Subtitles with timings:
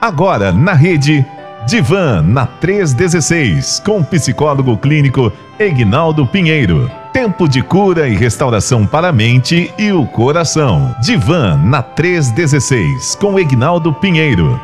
[0.00, 1.26] Agora na rede
[1.66, 6.90] Divan na 316 com psicólogo clínico Egnaldo Pinheiro.
[7.12, 10.96] Tempo de cura e restauração para a mente e o coração.
[11.02, 14.58] Divan na 316 com Egnaldo Pinheiro.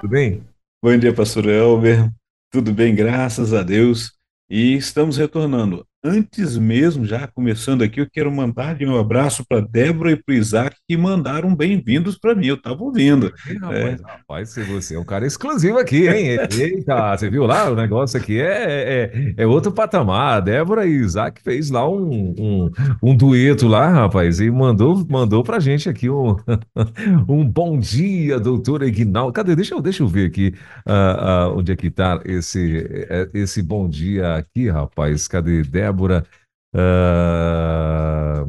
[0.00, 0.42] Tudo bem?
[0.82, 2.10] Bom dia, pastor Elber.
[2.50, 4.10] Tudo bem, graças a Deus.
[4.50, 10.12] E estamos retornando Antes mesmo, já começando aqui, eu quero mandar um abraço para Débora
[10.12, 12.46] e para Isaac que mandaram bem-vindos para mim.
[12.46, 13.30] Eu estava ouvindo.
[13.60, 14.02] rapaz, é.
[14.02, 16.38] rapaz, você é um cara exclusivo aqui, hein?
[16.58, 17.70] Eita, você viu lá?
[17.70, 20.38] O negócio aqui é, é, é outro patamar.
[20.38, 22.70] A Débora e Isaac fez lá um, um,
[23.02, 26.34] um dueto lá, rapaz, e mandou, mandou para gente aqui um,
[27.28, 29.34] um bom dia, doutor Ignaldo.
[29.34, 29.54] Cadê?
[29.54, 30.54] Deixa eu, deixa eu ver aqui
[30.86, 35.28] uh, uh, onde é que está esse, é, esse bom dia aqui, rapaz.
[35.28, 35.89] Cadê Débora?
[35.90, 36.26] Débora.
[36.74, 38.46] Uh...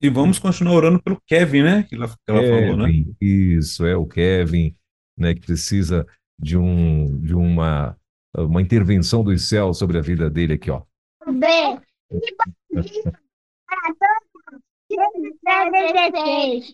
[0.00, 1.82] E vamos continuar orando pelo Kevin, né?
[1.84, 3.04] Que ela, que ela Kevin, falou, né?
[3.20, 4.74] Isso, é o Kevin,
[5.16, 5.34] né?
[5.34, 6.06] Que precisa
[6.38, 7.96] de, um, de uma,
[8.36, 10.82] uma intervenção dos céus sobre a vida dele aqui, ó.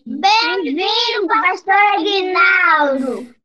[0.07, 3.38] Bem-vindo, pastor Aguinaldo!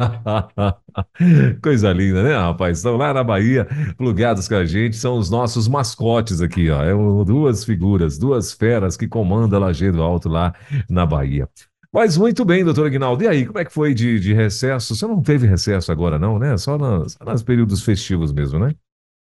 [1.62, 2.78] Coisa linda, né, rapaz?
[2.78, 6.82] Estão lá na Bahia, plugados com a gente, são os nossos mascotes aqui, ó.
[6.82, 6.92] É
[7.24, 10.54] duas figuras, duas feras que comandam a Lajeado Alto lá
[10.88, 11.48] na Bahia.
[11.92, 13.24] Mas muito bem, doutor Aguinaldo.
[13.24, 14.94] E aí, como é que foi de, de recesso?
[14.94, 16.56] Você não teve recesso agora, não, né?
[16.56, 18.72] Só, nas, só nos períodos festivos mesmo, né?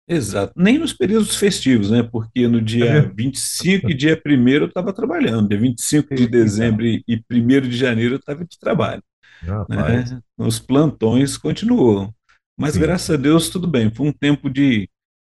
[0.08, 0.52] Exato.
[0.58, 2.04] Nem nos períodos festivos, né?
[2.04, 3.02] Porque no dia é.
[3.02, 5.48] 25 e dia 1 eu estava trabalhando.
[5.48, 9.02] Dia 25 de dezembro e 1 de janeiro eu estava de trabalho.
[9.44, 10.22] Né?
[10.38, 12.14] Os plantões continuam.
[12.58, 12.82] Mas Sim.
[12.82, 13.94] graças a Deus tudo bem.
[13.94, 14.90] Foi um tempo de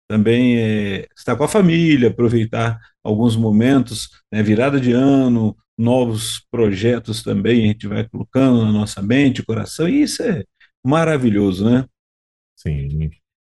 [0.08, 4.42] também é, estar com a família, aproveitar alguns momentos, né?
[4.42, 10.02] virada de ano, novos projetos também, a gente vai colocando na nossa mente, coração, e
[10.02, 10.44] isso é
[10.84, 11.86] maravilhoso, né?
[12.54, 13.10] Sim,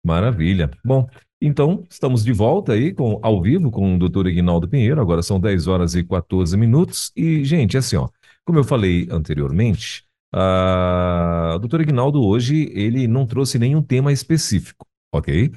[0.05, 0.71] maravilha.
[0.85, 1.09] Bom,
[1.41, 5.41] então estamos de volta aí com ao vivo com o doutor Ignaldo Pinheiro, agora são
[5.41, 8.09] 10 horas e 14 minutos, e gente, assim ó,
[8.45, 14.87] como eu falei anteriormente, Uh, o doutor Ignaldo hoje, ele não trouxe nenhum tema específico,
[15.13, 15.53] ok?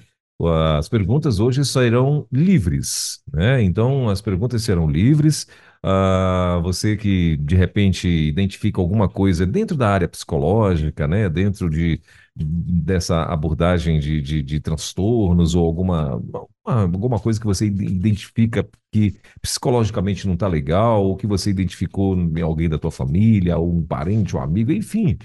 [0.77, 3.61] As perguntas hoje serão livres, né?
[3.63, 5.47] Então, as perguntas serão livres.
[5.83, 11.29] Uh, você que, de repente, identifica alguma coisa dentro da área psicológica, né?
[11.29, 12.01] Dentro de,
[12.35, 16.21] dessa abordagem de, de, de transtornos ou alguma,
[16.63, 22.41] alguma coisa que você identifica que psicologicamente não está legal, ou que você identificou em
[22.41, 25.17] alguém da tua família, ou um parente, ou um amigo, enfim.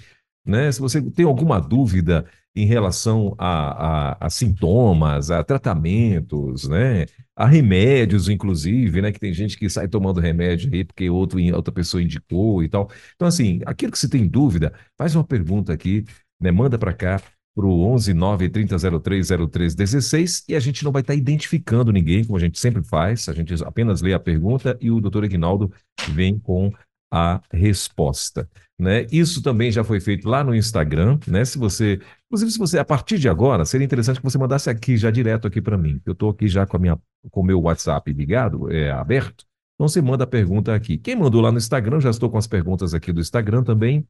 [0.47, 0.71] Né?
[0.71, 7.07] Se você tem alguma dúvida em relação a, a, a, sintomas, a tratamentos, né?
[7.37, 9.13] a remédios, inclusive, né?
[9.13, 12.89] que tem gente que sai tomando remédio aí porque outro, outra pessoa indicou e tal.
[13.17, 16.05] Então, assim, aquilo que você tem dúvida, faz uma pergunta aqui
[16.41, 16.51] né?
[16.51, 17.21] Manda para cá
[17.55, 21.19] para o 11 9 30 03 03 16 e a gente não vai estar tá
[21.19, 25.01] identificando ninguém, como a gente sempre faz, a gente apenas lê a pergunta e o
[25.01, 25.73] doutor Ignaldo
[26.11, 26.73] vem com
[27.13, 28.49] a resposta.
[28.79, 29.07] Né?
[29.13, 31.45] Isso também já foi feito lá no Instagram, né?
[31.45, 34.97] Se você, inclusive, se você a partir de agora, seria interessante que você mandasse aqui
[34.97, 36.01] já direto aqui para mim.
[36.07, 36.99] Eu estou aqui já com a minha
[37.31, 39.45] com o meu WhatsApp ligado, é aberto.
[39.75, 40.97] Então você manda a pergunta aqui.
[40.97, 44.07] Quem mandou lá no Instagram, já estou com as perguntas aqui do Instagram também.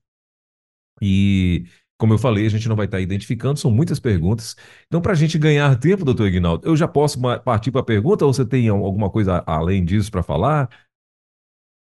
[1.03, 1.65] E
[2.01, 4.57] como eu falei, a gente não vai estar identificando, são muitas perguntas.
[4.87, 8.25] Então, para a gente ganhar tempo, doutor Ignaldo, eu já posso partir para a pergunta
[8.25, 10.71] ou você tem alguma coisa além disso para falar?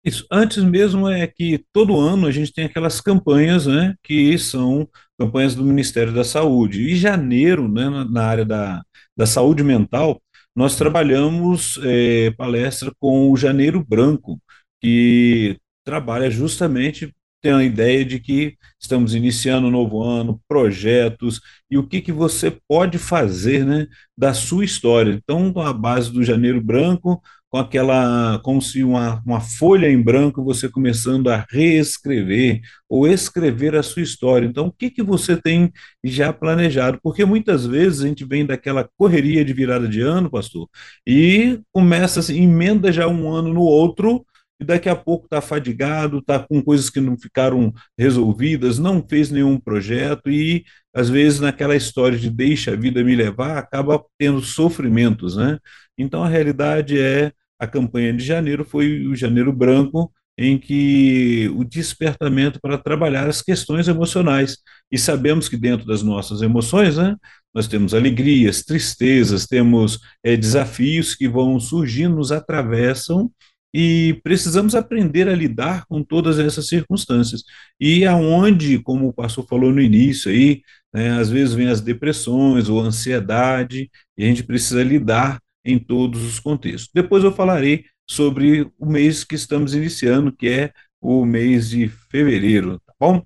[0.04, 0.26] Isso.
[0.32, 4.90] Antes mesmo é que todo ano a gente tem aquelas campanhas, né, que são
[5.20, 6.82] campanhas do Ministério da Saúde.
[6.82, 8.82] E janeiro, né, na área da,
[9.16, 10.20] da saúde mental,
[10.56, 14.42] nós trabalhamos é, palestra com o Janeiro Branco,
[14.82, 21.78] que trabalha justamente tem a ideia de que estamos iniciando um novo ano, projetos e
[21.78, 23.88] o que, que você pode fazer né,
[24.18, 25.12] da sua história.
[25.12, 30.44] Então, a base do Janeiro Branco, com aquela, como se uma, uma folha em branco,
[30.44, 34.46] você começando a reescrever ou escrever a sua história.
[34.46, 35.72] Então, o que, que você tem
[36.04, 37.00] já planejado?
[37.02, 40.68] Porque muitas vezes a gente vem daquela correria de virada de ano, pastor,
[41.08, 44.26] e começa assim, emenda já um ano no outro
[44.60, 49.30] e daqui a pouco está fadigado, está com coisas que não ficaram resolvidas, não fez
[49.30, 54.42] nenhum projeto e, às vezes, naquela história de deixa a vida me levar, acaba tendo
[54.42, 55.60] sofrimentos, né?
[55.98, 61.64] Então, a realidade é, a campanha de janeiro foi o janeiro branco, em que o
[61.64, 64.58] despertamento para trabalhar as questões emocionais.
[64.92, 67.16] E sabemos que dentro das nossas emoções, né,
[67.54, 73.32] nós temos alegrias, tristezas, temos é, desafios que vão surgindo, nos atravessam,
[73.80, 77.44] e precisamos aprender a lidar com todas essas circunstâncias.
[77.80, 82.70] E aonde, como o pastor falou no início aí, né, às vezes vem as depressões
[82.70, 83.88] ou ansiedade,
[84.18, 86.90] e a gente precisa lidar em todos os contextos.
[86.92, 92.80] Depois eu falarei sobre o mês que estamos iniciando, que é o mês de fevereiro,
[92.84, 93.24] tá bom?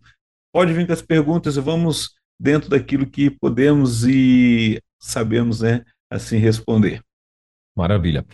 [0.53, 7.01] Pode vir com as perguntas, vamos dentro daquilo que podemos e sabemos, né, assim responder.
[7.73, 8.25] Maravilha.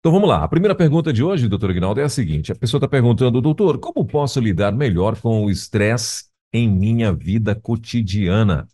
[0.00, 0.44] Então vamos lá.
[0.44, 3.78] A primeira pergunta de hoje, doutor Ignaldo, é a seguinte: a pessoa está perguntando, doutor,
[3.78, 8.66] como posso lidar melhor com o estresse em minha vida cotidiana?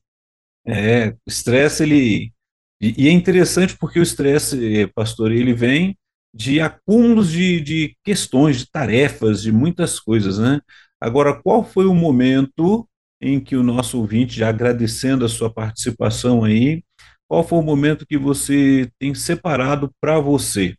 [0.66, 2.32] É, o estresse, ele.
[2.80, 5.96] E, e é interessante porque o estresse, eh, pastor, ele vem
[6.34, 10.60] de acúmulos de, de questões, de tarefas, de muitas coisas, né?
[11.00, 12.86] Agora, qual foi o momento
[13.20, 16.82] em que o nosso ouvinte, já agradecendo a sua participação aí,
[17.28, 20.74] qual foi o momento que você tem separado para você?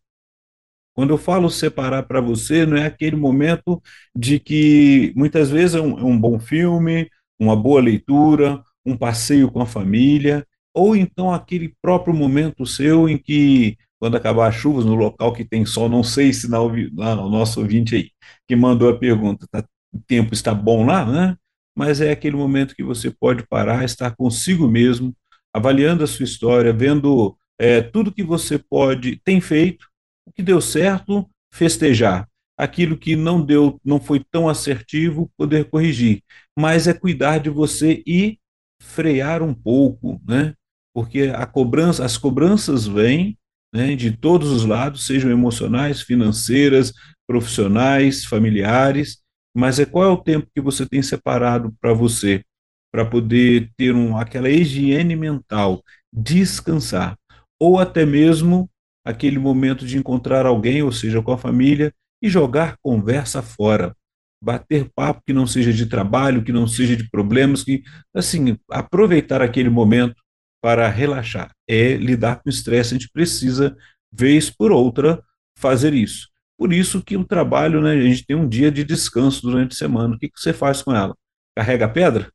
[0.96, 3.82] Quando eu falo separar para você, não é aquele momento
[4.16, 7.10] de que muitas vezes é um, é um bom filme,
[7.40, 13.18] uma boa leitura, um passeio com a família, ou então aquele próprio momento seu em
[13.18, 17.16] que, quando acabar as chuvas, no local que tem sol, não sei se na, lá
[17.16, 18.12] no nosso ouvinte aí,
[18.48, 21.36] que mandou a pergunta, tá, o tempo está bom lá, né?
[21.76, 25.14] Mas é aquele momento que você pode parar, estar consigo mesmo,
[25.54, 29.95] avaliando a sua história, vendo é, tudo que você pode, tem feito, o
[30.36, 32.28] que deu certo, festejar.
[32.58, 36.22] Aquilo que não deu, não foi tão assertivo, poder corrigir.
[36.58, 38.38] Mas é cuidar de você e
[38.82, 40.54] frear um pouco, né?
[40.94, 43.38] Porque a cobrança, as cobranças vêm
[43.74, 46.94] né, de todos os lados, sejam emocionais, financeiras,
[47.28, 49.18] profissionais, familiares,
[49.54, 52.44] mas é qual é o tempo que você tem separado para você,
[52.92, 55.84] para poder ter um, aquela higiene mental,
[56.14, 57.18] descansar,
[57.60, 58.70] ou até mesmo
[59.06, 63.96] aquele momento de encontrar alguém, ou seja, com a família, e jogar conversa fora.
[64.44, 69.42] Bater papo que não seja de trabalho, que não seja de problemas, que, assim, aproveitar
[69.42, 70.16] aquele momento
[70.62, 71.52] para relaxar.
[71.70, 73.78] É lidar com estresse, a gente precisa,
[74.12, 75.24] vez por outra,
[75.58, 76.28] fazer isso.
[76.58, 79.78] Por isso que o trabalho, né, a gente tem um dia de descanso durante a
[79.78, 80.16] semana.
[80.16, 81.16] O que, que você faz com ela?
[81.56, 82.32] Carrega pedra?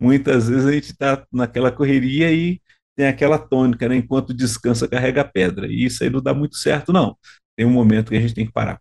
[0.00, 2.60] Muitas vezes a gente está naquela correria e
[2.98, 3.94] tem aquela tônica, né?
[3.94, 5.68] Enquanto descansa, carrega pedra.
[5.68, 7.16] E isso aí não dá muito certo, não.
[7.56, 8.80] Tem um momento que a gente tem que parar.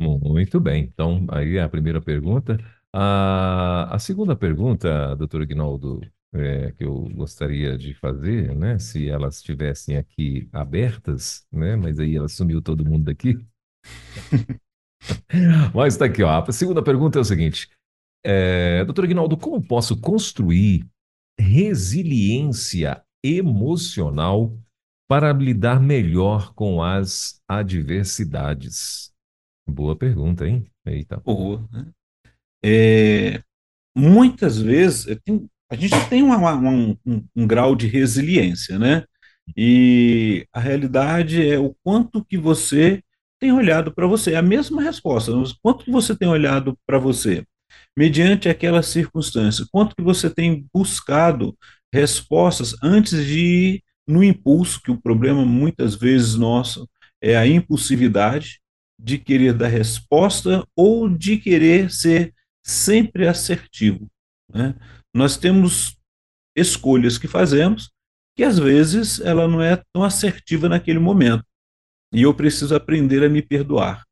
[0.00, 0.84] Muito bem.
[0.84, 2.56] Então, aí é a primeira pergunta.
[2.90, 6.00] A, a segunda pergunta, doutor Ignaldo,
[6.32, 8.78] é, que eu gostaria de fazer, né?
[8.78, 11.76] Se elas estivessem aqui abertas, né?
[11.76, 13.46] Mas aí ela sumiu todo mundo daqui.
[15.74, 16.42] Mas está aqui, ó.
[16.48, 17.68] A segunda pergunta é o seguinte:
[18.24, 20.88] é, doutor Ignaldo, como posso construir
[21.38, 24.56] resiliência emocional
[25.08, 29.12] para lidar melhor com as adversidades?
[29.68, 30.66] Boa pergunta, hein?
[30.86, 31.18] Eita.
[31.18, 31.68] Boa.
[31.72, 31.86] Né?
[32.64, 33.42] É,
[33.96, 39.04] muitas vezes tem, a gente tem uma, uma, um, um, um grau de resiliência, né?
[39.56, 43.02] E a realidade é o quanto que você
[43.40, 44.34] tem olhado para você.
[44.34, 45.32] É a mesma resposta.
[45.62, 47.44] Quanto que você tem olhado para você?
[47.96, 49.66] Mediante aquela circunstância.
[49.72, 51.56] Quanto que você tem buscado
[51.92, 56.88] respostas antes de ir no impulso, que o problema muitas vezes nosso
[57.20, 58.60] é a impulsividade
[58.98, 62.34] de querer dar resposta ou de querer ser
[62.64, 64.10] sempre assertivo.
[64.52, 64.74] Né?
[65.14, 65.96] Nós temos
[66.56, 67.90] escolhas que fazemos
[68.36, 71.44] que às vezes ela não é tão assertiva naquele momento.
[72.12, 74.04] E eu preciso aprender a me perdoar.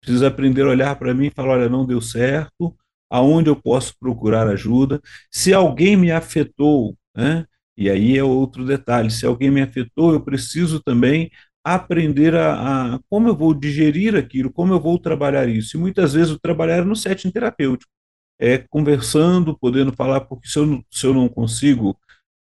[0.00, 2.76] Preciso aprender a olhar para mim e falar: olha, não deu certo,
[3.10, 5.00] aonde eu posso procurar ajuda.
[5.30, 7.46] Se alguém me afetou né?
[7.76, 11.30] E aí é outro detalhe: se alguém me afetou, eu preciso também
[11.64, 15.76] aprender a, a, como eu vou digerir aquilo, como eu vou trabalhar isso.
[15.76, 17.90] E muitas vezes o trabalhar é no setting terapêutico,
[18.38, 21.96] é conversando, podendo falar, porque se eu, se eu não consigo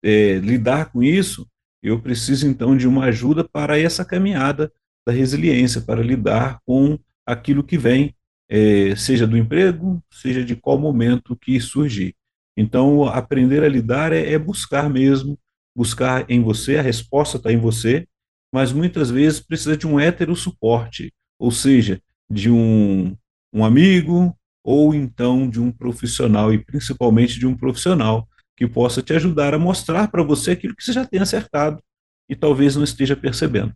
[0.02, 1.46] é, lidar com isso,
[1.82, 4.72] eu preciso então de uma ajuda para essa caminhada
[5.06, 8.14] da resiliência, para lidar com aquilo que vem,
[8.48, 12.14] é, seja do emprego, seja de qual momento que surgir.
[12.60, 15.38] Então, aprender a lidar é, é buscar mesmo,
[15.76, 18.04] buscar em você, a resposta está em você,
[18.52, 23.16] mas muitas vezes precisa de um hétero suporte, ou seja, de um,
[23.52, 29.12] um amigo ou então de um profissional, e principalmente de um profissional que possa te
[29.12, 31.80] ajudar a mostrar para você aquilo que você já tem acertado
[32.28, 33.72] e talvez não esteja percebendo.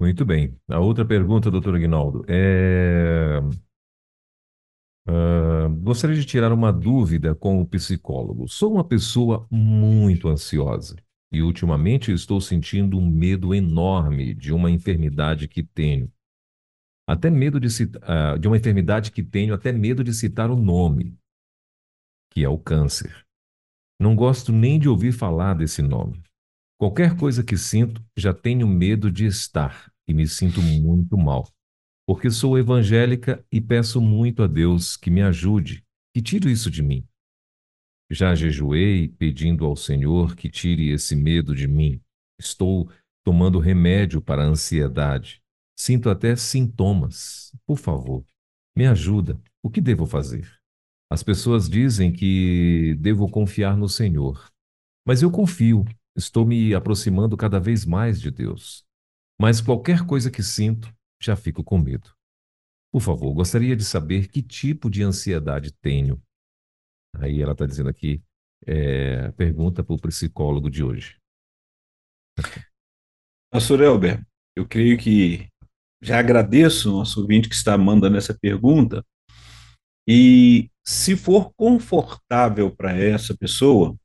[0.00, 0.52] Muito bem.
[0.68, 3.40] A outra pergunta, doutor Aguinaldo, é
[5.08, 8.46] Uh, gostaria de tirar uma dúvida com o psicólogo.
[8.46, 10.96] Sou uma pessoa muito ansiosa
[11.32, 16.12] e ultimamente estou sentindo um medo enorme de uma enfermidade que tenho.
[17.08, 18.02] até medo de, citar,
[18.36, 21.16] uh, de uma enfermidade que tenho, até medo de citar o nome,
[22.30, 23.24] que é o câncer.
[23.98, 26.22] Não gosto nem de ouvir falar desse nome.
[26.78, 31.48] Qualquer coisa que sinto, já tenho medo de estar e me sinto muito mal.
[32.08, 35.84] Porque sou evangélica e peço muito a Deus que me ajude,
[36.14, 37.06] que tire isso de mim.
[38.10, 42.00] Já jejuei pedindo ao Senhor que tire esse medo de mim.
[42.40, 42.90] Estou
[43.22, 45.42] tomando remédio para a ansiedade.
[45.78, 47.54] Sinto até sintomas.
[47.66, 48.24] Por favor,
[48.74, 49.38] me ajuda.
[49.62, 50.50] O que devo fazer?
[51.12, 54.50] As pessoas dizem que devo confiar no Senhor.
[55.06, 55.84] Mas eu confio.
[56.16, 58.82] Estou me aproximando cada vez mais de Deus.
[59.38, 62.14] Mas qualquer coisa que sinto, já fico com medo.
[62.92, 66.22] Por favor, gostaria de saber que tipo de ansiedade tenho
[67.16, 68.22] Aí ela está dizendo aqui,
[68.66, 71.16] é, pergunta para o psicólogo de hoje.
[73.50, 74.24] Pastor Elber,
[74.56, 75.48] eu creio que
[76.02, 79.04] já agradeço o nosso ouvinte que está mandando essa pergunta.
[80.06, 83.96] E se for confortável para essa pessoa,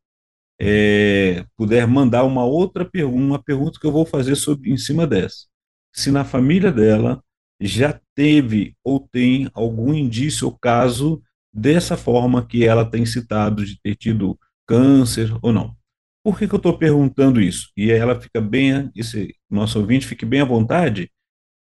[0.60, 5.06] é, puder mandar uma outra pergunta, uma pergunta que eu vou fazer sobre, em cima
[5.06, 5.46] dessa.
[5.94, 7.24] Se na família dela
[7.62, 11.22] já teve ou tem algum indício ou caso
[11.54, 15.76] dessa forma que ela tem citado de ter tido câncer ou não.
[16.24, 17.70] Por que, que eu estou perguntando isso?
[17.76, 21.12] E ela fica bem, esse nosso ouvinte fique bem à vontade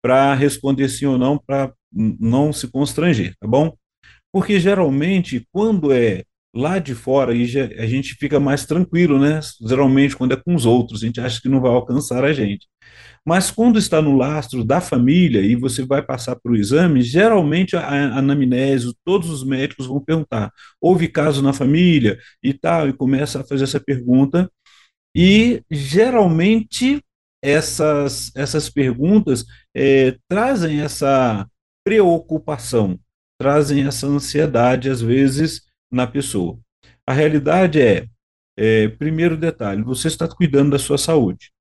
[0.03, 3.75] para responder sim ou não, para não se constranger, tá bom?
[4.31, 6.23] Porque geralmente, quando é
[6.53, 7.43] lá de fora, aí
[7.77, 9.39] a gente fica mais tranquilo, né?
[9.61, 12.67] Geralmente, quando é com os outros, a gente acha que não vai alcançar a gente.
[13.25, 17.75] Mas quando está no lastro da família e você vai passar para o exame, geralmente
[17.75, 22.93] a, a anamnese, todos os médicos vão perguntar: houve caso na família e tal, e
[22.93, 24.51] começa a fazer essa pergunta.
[25.15, 27.01] E geralmente
[27.43, 31.47] essas, essas perguntas é, trazem essa
[31.83, 32.99] preocupação,
[33.39, 36.59] trazem essa ansiedade, às vezes, na pessoa.
[37.05, 38.07] A realidade é,
[38.57, 41.51] é primeiro detalhe, você está cuidando da sua saúde.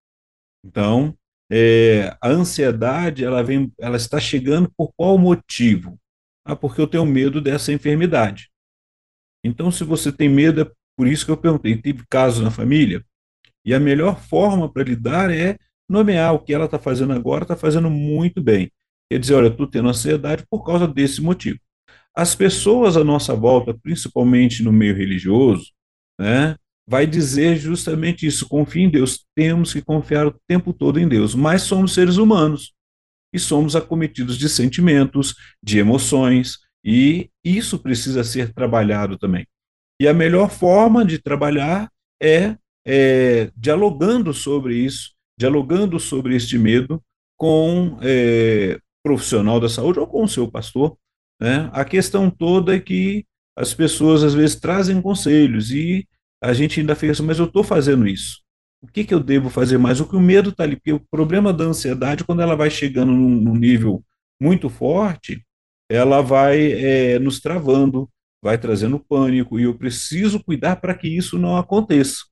[0.65, 1.17] Então,
[1.51, 5.99] é, a ansiedade, ela vem, ela está chegando por qual motivo?
[6.45, 8.51] Ah, porque eu tenho medo dessa enfermidade.
[9.45, 13.05] Então, se você tem medo, é por isso que eu perguntei, teve caso na família?
[13.65, 15.59] E a melhor forma para lidar é
[15.89, 18.71] nomear o que ela está fazendo agora, está fazendo muito bem.
[19.11, 21.59] Quer dizer, olha, eu estou tendo ansiedade por causa desse motivo.
[22.15, 25.71] As pessoas à nossa volta, principalmente no meio religioso,
[26.19, 29.25] né, vai dizer justamente isso: confie em Deus.
[29.35, 32.73] Temos que confiar o tempo todo em Deus, mas somos seres humanos
[33.33, 39.47] e somos acometidos de sentimentos, de emoções, e isso precisa ser trabalhado também.
[40.01, 41.91] E a melhor forma de trabalhar
[42.21, 47.03] é, é dialogando sobre isso, dialogando sobre este medo
[47.37, 50.97] com é, profissional da saúde ou com o seu pastor.
[51.41, 51.71] Né?
[51.73, 53.25] A questão toda é que
[53.57, 56.07] as pessoas às vezes trazem conselhos e
[56.43, 58.41] a gente ainda fica assim, mas eu estou fazendo isso.
[58.83, 60.01] O que, que eu devo fazer mais?
[60.01, 63.13] O que o medo está ali, porque o problema da ansiedade, quando ela vai chegando
[63.13, 64.03] num, num nível
[64.41, 65.45] muito forte,
[65.91, 68.09] ela vai é, nos travando,
[68.43, 72.25] vai trazendo pânico, e eu preciso cuidar para que isso não aconteça.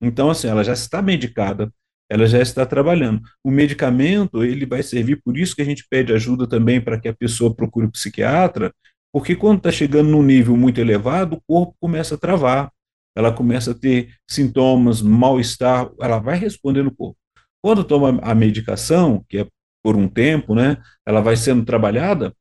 [0.00, 1.72] Então, assim, ela já está medicada,
[2.10, 3.20] ela já está trabalhando.
[3.44, 7.08] O medicamento, ele vai servir, por isso que a gente pede ajuda também para que
[7.08, 8.74] a pessoa procure o psiquiatra,
[9.12, 12.70] porque quando está chegando num nível muito elevado, o corpo começa a travar,
[13.16, 17.16] ela começa a ter sintomas, mal-estar, ela vai responder no corpo.
[17.62, 19.46] Quando toma a medicação, que é
[19.82, 20.76] por um tempo, né,
[21.06, 22.34] ela vai sendo trabalhada,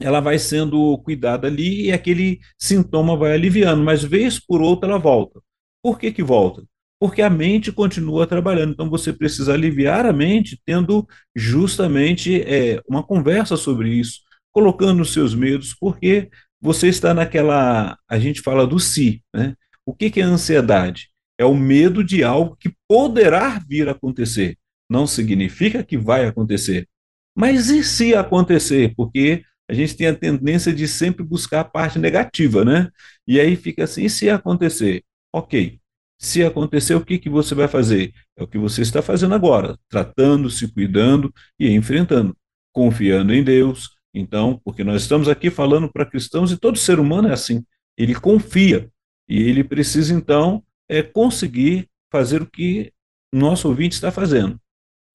[0.00, 4.98] ela vai sendo cuidada ali e aquele sintoma vai aliviando, mas vez por outra ela
[4.98, 5.40] volta.
[5.82, 6.64] Por que que volta?
[7.00, 13.02] Porque a mente continua trabalhando, então você precisa aliviar a mente tendo justamente é, uma
[13.02, 14.20] conversa sobre isso,
[14.52, 16.28] colocando os seus medos, porque
[16.60, 19.54] você está naquela, a gente fala do si, né?
[19.86, 21.08] O que, que é ansiedade?
[21.38, 24.58] É o medo de algo que poderá vir a acontecer.
[24.88, 26.86] Não significa que vai acontecer.
[27.34, 28.92] Mas e se acontecer?
[28.94, 32.90] Porque a gente tem a tendência de sempre buscar a parte negativa, né?
[33.26, 35.02] E aí fica assim, e se acontecer?
[35.32, 35.79] Ok.
[36.22, 38.12] Se acontecer, o que, que você vai fazer?
[38.36, 42.36] É o que você está fazendo agora, tratando, se cuidando e enfrentando,
[42.72, 43.88] confiando em Deus.
[44.12, 47.64] Então, porque nós estamos aqui falando para cristãos e todo ser humano é assim.
[47.96, 48.90] Ele confia,
[49.26, 52.92] e ele precisa, então, é, conseguir fazer o que
[53.32, 54.60] nosso ouvinte está fazendo: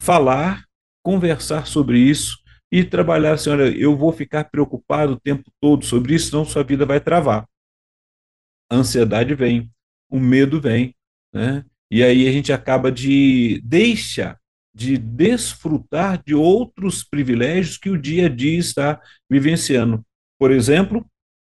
[0.01, 0.65] falar,
[1.03, 2.37] conversar sobre isso
[2.71, 6.63] e trabalhar assim: olha, eu vou ficar preocupado o tempo todo sobre isso, senão sua
[6.63, 7.45] vida vai travar.
[8.71, 9.69] A ansiedade vem,
[10.09, 10.94] o medo vem,
[11.35, 11.65] né?
[11.91, 14.39] E aí a gente acaba de deixa
[14.73, 20.03] de desfrutar de outros privilégios que o dia a dia está vivenciando.
[20.39, 21.05] Por exemplo,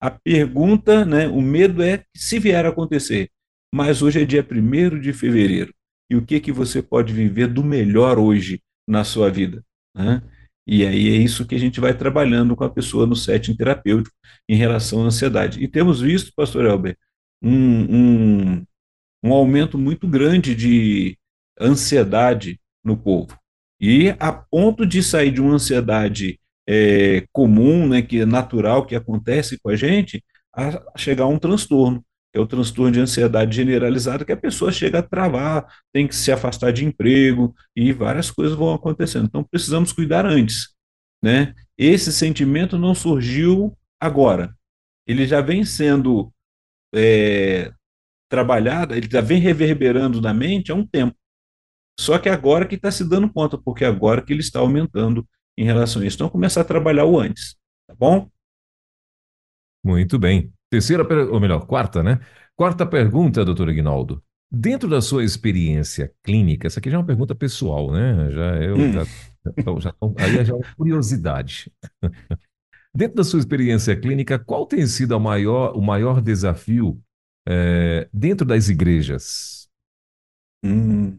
[0.01, 3.29] a pergunta, né, o medo é se vier a acontecer,
[3.73, 5.73] mas hoje é dia 1 de fevereiro,
[6.09, 9.61] e o que, que você pode viver do melhor hoje na sua vida?
[9.95, 10.21] Né?
[10.65, 14.15] E aí é isso que a gente vai trabalhando com a pessoa no setting terapêutico
[14.47, 15.61] em relação à ansiedade.
[15.61, 16.97] E temos visto, pastor Elber,
[17.41, 18.65] um, um,
[19.23, 21.17] um aumento muito grande de
[21.59, 23.37] ansiedade no povo.
[23.79, 28.95] E a ponto de sair de uma ansiedade é, comum, né, que é natural, que
[28.95, 30.23] acontece com a gente,
[30.55, 34.71] a chegar a um transtorno, que é o transtorno de ansiedade generalizada, que a pessoa
[34.71, 39.25] chega a travar, tem que se afastar de emprego e várias coisas vão acontecendo.
[39.25, 40.69] Então precisamos cuidar antes,
[41.23, 41.55] né?
[41.77, 44.53] Esse sentimento não surgiu agora,
[45.07, 46.31] ele já vem sendo
[46.93, 47.71] é,
[48.29, 51.17] trabalhado, ele já vem reverberando na mente há um tempo.
[51.99, 55.65] Só que agora que está se dando conta, porque agora que ele está aumentando em
[55.65, 56.15] relação a isso.
[56.15, 58.29] Então, começar a trabalhar o antes, tá bom?
[59.83, 60.53] Muito bem.
[60.71, 62.19] Terceira, ou melhor, quarta, né?
[62.55, 64.23] Quarta pergunta, doutor Ignaldo.
[64.51, 68.31] Dentro da sua experiência clínica, essa aqui já é uma pergunta pessoal, né?
[68.31, 68.93] Já eu hum.
[68.93, 69.03] já,
[69.57, 71.71] então, já, aí já é uma curiosidade.
[72.95, 76.99] Dentro da sua experiência clínica, qual tem sido maior, o maior desafio
[77.47, 79.67] é, dentro das igrejas?
[80.63, 81.17] Hum,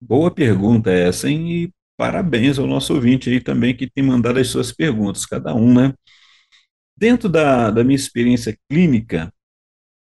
[0.00, 1.64] boa pergunta essa, hein?
[1.64, 5.74] E parabéns ao nosso ouvinte aí também que tem mandado as suas perguntas, cada um,
[5.74, 5.94] né?
[6.96, 9.32] Dentro da, da minha experiência clínica,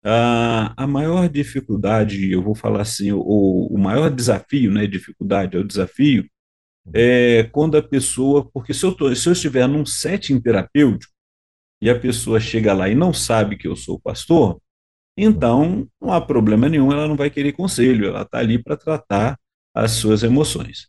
[0.04, 3.20] a, a maior dificuldade, eu vou falar assim, o,
[3.70, 4.86] o maior desafio, né?
[4.86, 6.28] Dificuldade é o desafio,
[6.94, 11.12] é quando a pessoa, porque se eu, tô, se eu estiver num setting terapêutico
[11.82, 14.60] e a pessoa chega lá e não sabe que eu sou pastor,
[15.16, 19.38] então não há problema nenhum, ela não vai querer conselho, ela está ali para tratar
[19.74, 20.88] as suas emoções.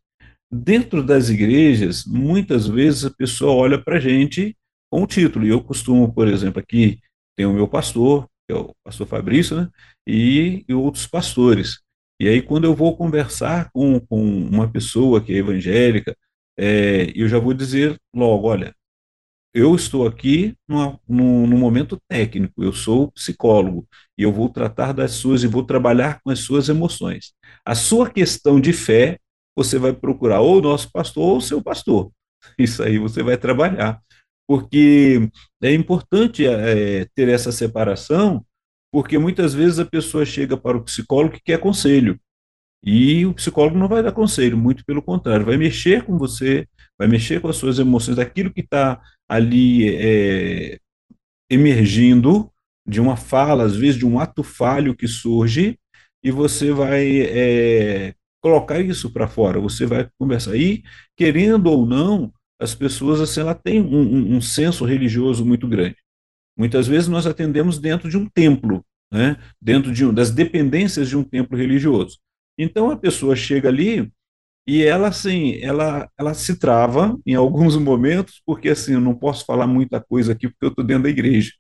[0.51, 4.55] Dentro das igrejas, muitas vezes a pessoa olha para a gente
[4.91, 6.99] com o título, e eu costumo, por exemplo, aqui
[7.35, 9.69] tem o meu pastor, que é o pastor Fabrício, né,
[10.07, 11.79] e, e outros pastores.
[12.19, 16.15] E aí, quando eu vou conversar com, com uma pessoa que é evangélica,
[16.57, 18.73] é, eu já vou dizer logo: olha,
[19.53, 24.93] eu estou aqui no, no, no, momento técnico, eu sou psicólogo e eu vou tratar
[24.93, 27.33] das suas e vou trabalhar com as suas emoções.
[27.65, 29.19] A sua questão de fé
[29.55, 32.11] você vai procurar ou o nosso pastor ou o seu pastor.
[32.57, 34.01] Isso aí você vai trabalhar.
[34.47, 35.29] Porque
[35.61, 38.45] é importante é, ter essa separação,
[38.91, 42.19] porque muitas vezes a pessoa chega para o psicólogo que quer conselho.
[42.83, 46.67] E o psicólogo não vai dar conselho, muito pelo contrário, vai mexer com você,
[46.99, 50.79] vai mexer com as suas emoções, daquilo que está ali é,
[51.49, 52.51] emergindo
[52.87, 55.77] de uma fala, às vezes de um ato falho que surge,
[56.23, 60.55] e você vai é, colocar isso para fora, você vai conversar.
[60.55, 60.83] E,
[61.15, 65.97] querendo ou não, as pessoas assim, ela têm um, um, um senso religioso muito grande.
[66.57, 69.37] Muitas vezes nós atendemos dentro de um templo, né?
[69.61, 72.17] dentro de um, das dependências de um templo religioso.
[72.57, 74.11] Então a pessoa chega ali
[74.67, 79.45] e ela assim, ela, ela se trava em alguns momentos, porque assim, eu não posso
[79.45, 81.51] falar muita coisa aqui porque eu estou dentro da igreja.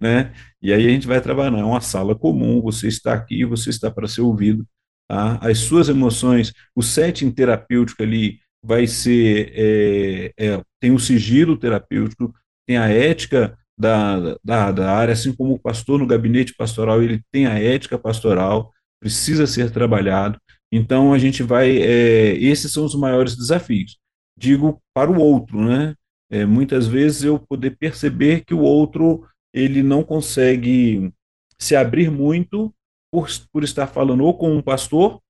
[0.00, 0.32] Né?
[0.62, 3.90] E aí a gente vai trabalhar, é uma sala comum, você está aqui, você está
[3.90, 4.66] para ser ouvido,
[5.08, 5.38] Tá?
[5.40, 12.34] As suas emoções, o setting terapêutico ali vai ser, é, é, tem o sigilo terapêutico,
[12.66, 17.22] tem a ética da, da, da área, assim como o pastor no gabinete pastoral, ele
[17.32, 20.38] tem a ética pastoral, precisa ser trabalhado.
[20.70, 23.96] Então a gente vai, é, esses são os maiores desafios.
[24.36, 25.94] Digo para o outro, né?
[26.30, 31.12] É, muitas vezes eu poder perceber que o outro ele não consegue
[31.58, 32.74] se abrir muito
[33.10, 35.20] por, por estar falando ou com um pastor,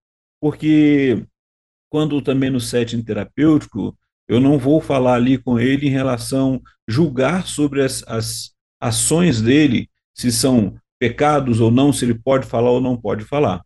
[0.40, 1.24] porque
[1.90, 3.96] quando também no setting terapêutico,
[4.28, 9.88] eu não vou falar ali com ele em relação julgar sobre as, as ações dele,
[10.14, 13.62] se são pecados ou não, se ele pode falar ou não pode falar.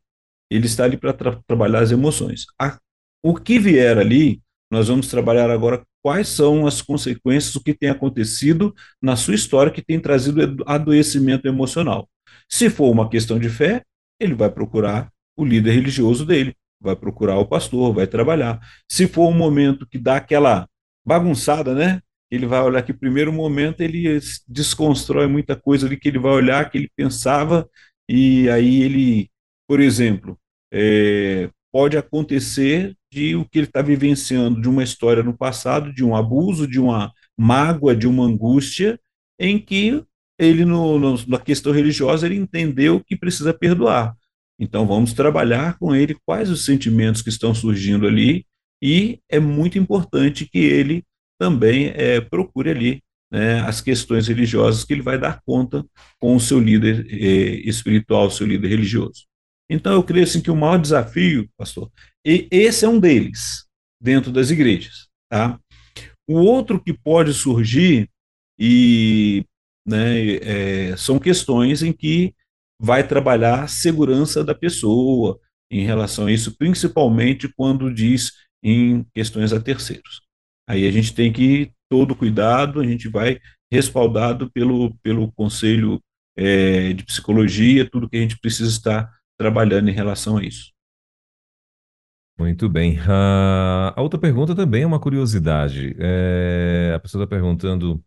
[0.51, 2.45] Ele está ali para tra trabalhar as emoções.
[2.61, 2.79] A,
[3.23, 7.89] o que vier ali, nós vamos trabalhar agora quais são as consequências, o que tem
[7.89, 12.09] acontecido na sua história que tem trazido adoecimento emocional.
[12.49, 13.83] Se for uma questão de fé,
[14.21, 18.61] ele vai procurar o líder religioso dele, vai procurar o pastor, vai trabalhar.
[18.89, 20.69] Se for um momento que dá aquela
[21.05, 22.01] bagunçada, né?
[22.31, 26.71] Ele vai olhar que primeiro momento ele desconstrói muita coisa ali que ele vai olhar,
[26.71, 27.69] que ele pensava,
[28.09, 29.31] e aí ele,
[29.67, 30.39] por exemplo,
[30.73, 36.05] é, pode acontecer de o que ele está vivenciando de uma história no passado, de
[36.05, 39.01] um abuso, de uma mágoa, de uma angústia,
[39.39, 40.05] em que
[40.39, 44.15] ele no, no, na questão religiosa ele entendeu que precisa perdoar.
[44.59, 48.47] Então vamos trabalhar com ele quais os sentimentos que estão surgindo ali
[48.83, 51.05] e é muito importante que ele
[51.39, 55.85] também é, procure ali né, as questões religiosas que ele vai dar conta
[56.21, 59.25] com o seu líder eh, espiritual, seu líder religioso.
[59.73, 61.91] Então, eu creio assim, que o maior desafio, pastor,
[62.25, 63.65] e esse é um deles,
[64.01, 65.09] dentro das igrejas.
[65.31, 65.59] Tá?
[66.29, 68.11] O outro que pode surgir,
[68.59, 69.45] e
[69.87, 72.35] né, é, são questões em que
[72.81, 78.33] vai trabalhar a segurança da pessoa em relação a isso, principalmente quando diz
[78.63, 80.21] em questões a terceiros.
[80.69, 83.39] Aí a gente tem que todo cuidado, a gente vai
[83.71, 85.99] respaldado pelo, pelo Conselho
[86.37, 89.11] é, de Psicologia, tudo que a gente precisa estar
[89.43, 90.73] trabalhando em relação a isso.
[92.39, 92.99] Muito bem.
[92.99, 95.97] Uh, a outra pergunta também é uma curiosidade.
[95.99, 98.03] É, a pessoa está perguntando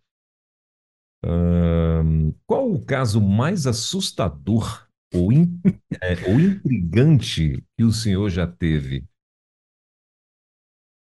[1.25, 5.59] uh, qual o caso mais assustador ou, in,
[6.01, 9.05] é, ou intrigante que o senhor já teve?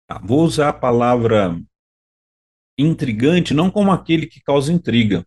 [0.07, 1.59] Ah, vou usar a palavra
[2.77, 5.25] intrigante, não como aquele que causa intriga,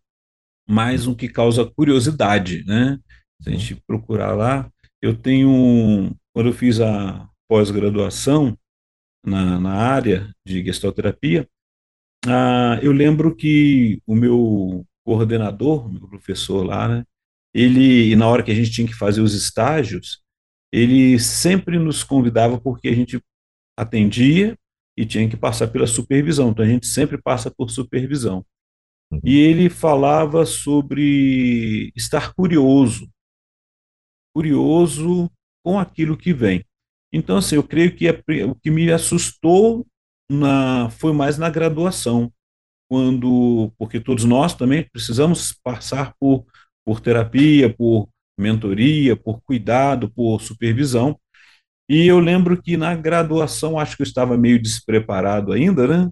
[0.67, 2.99] mas um que causa curiosidade, né?
[3.41, 8.57] Se a gente procurar lá, eu tenho, quando eu fiz a pós-graduação
[9.27, 11.49] na, na área de gestalterapia,
[12.27, 17.05] ah, eu lembro que o meu coordenador, meu professor lá, né,
[17.53, 20.23] ele, na hora que a gente tinha que fazer os estágios,
[20.73, 23.21] ele sempre nos convidava porque a gente
[23.77, 24.57] atendia
[24.97, 26.51] e tinha que passar pela supervisão.
[26.51, 28.45] Então a gente sempre passa por supervisão.
[29.11, 29.21] Uhum.
[29.25, 33.11] E ele falava sobre estar curioso,
[34.35, 35.31] curioso
[35.65, 36.65] com aquilo que vem.
[37.13, 39.87] Então, assim, eu creio que é, o que me assustou
[40.31, 42.33] na, foi mais na graduação,
[42.91, 46.45] quando, porque todos nós também precisamos passar por,
[46.85, 51.19] por terapia, por mentoria, por cuidado, por supervisão,
[51.89, 56.11] e eu lembro que na graduação, acho que eu estava meio despreparado ainda, né?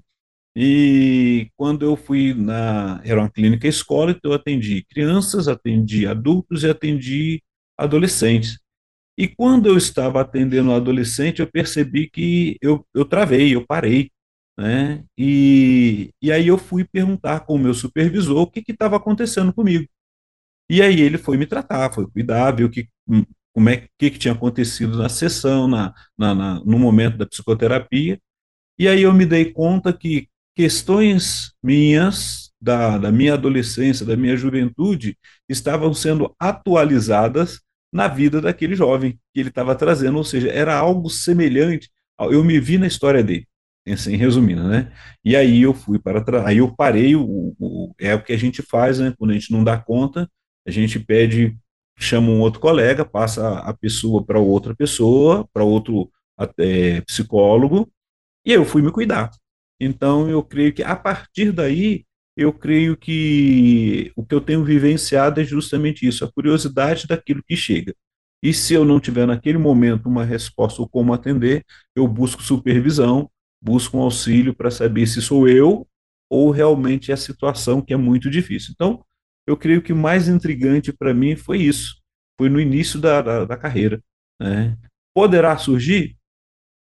[0.55, 3.01] E quando eu fui na.
[3.05, 7.43] Era uma clínica escola, então eu atendi crianças, atendi adultos e atendi
[7.85, 8.59] adolescentes.
[9.19, 14.11] E quando eu estava atendendo um adolescente, eu percebi que eu, eu travei, eu parei.
[14.59, 15.05] Né?
[15.17, 19.87] E, e aí eu fui perguntar com o meu supervisor o que estava acontecendo comigo.
[20.71, 22.89] E aí ele foi me tratar, foi cuidar, viu que
[23.53, 28.19] como é que, que tinha acontecido na sessão, na, na, na, no momento da psicoterapia.
[28.79, 34.37] E aí eu me dei conta que questões minhas, da, da minha adolescência, da minha
[34.37, 37.61] juventude, estavam sendo atualizadas
[37.93, 41.91] na vida daquele jovem que ele estava trazendo, ou seja, era algo semelhante.
[42.19, 43.47] Eu me vi na história dele,
[43.89, 44.93] assim, resumindo, né?
[45.25, 48.39] E aí eu fui para trás, aí eu parei, o, o, é o que a
[48.39, 49.15] gente faz, né?
[49.19, 50.31] Quando a gente não dá conta,
[50.67, 51.57] a gente pede
[52.01, 56.11] chama um outro colega, passa a pessoa para outra pessoa, para outro
[57.07, 57.93] psicólogo,
[58.45, 59.31] e eu fui me cuidar.
[59.79, 62.05] Então, eu creio que a partir daí,
[62.41, 67.55] eu creio que o que eu tenho vivenciado é justamente isso, a curiosidade daquilo que
[67.55, 67.95] chega.
[68.43, 71.63] E se eu não tiver naquele momento uma resposta ou como atender,
[71.95, 73.31] eu busco supervisão,
[73.63, 75.87] busco um auxílio para saber se sou eu
[76.31, 78.73] ou realmente é a situação que é muito difícil.
[78.73, 79.05] Então,
[79.47, 82.01] eu creio que mais intrigante para mim foi isso,
[82.39, 84.03] foi no início da, da, da carreira.
[84.41, 84.79] Né?
[85.15, 86.17] Poderá surgir?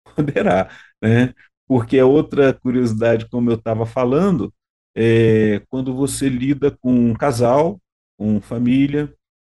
[0.14, 0.70] Poderá,
[1.02, 1.34] né?
[1.66, 4.54] porque é outra curiosidade, como eu estava falando,
[5.00, 7.80] é, quando você lida com um casal,
[8.18, 9.14] com família,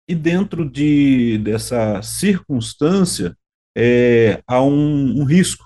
[0.06, 3.34] e dentro de, dessa circunstância
[3.74, 5.64] é, há um, um risco,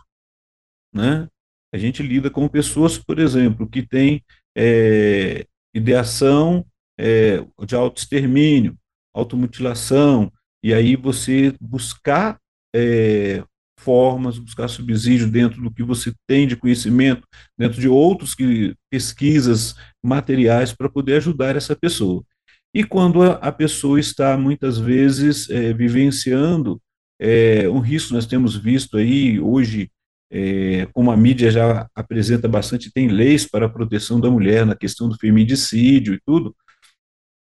[0.95, 1.29] né?
[1.75, 4.23] A gente lida com pessoas, por exemplo, que têm
[4.57, 6.65] é, ideação
[6.97, 8.79] é, de autoextermínio,
[9.13, 10.33] automutilação,
[10.63, 12.39] e aí você buscar
[12.73, 13.43] é,
[13.85, 19.75] formas, buscar subsídio dentro do que você tem de conhecimento, dentro de outros que, pesquisas,
[20.03, 22.25] materiais para poder ajudar essa pessoa.
[22.75, 26.81] E quando a, a pessoa está muitas vezes é, vivenciando
[27.21, 29.91] é, um risco, nós temos visto aí hoje,
[30.33, 34.75] é, como a mídia já apresenta bastante, tem leis para a proteção da mulher na
[34.75, 36.57] questão do feminicídio e tudo,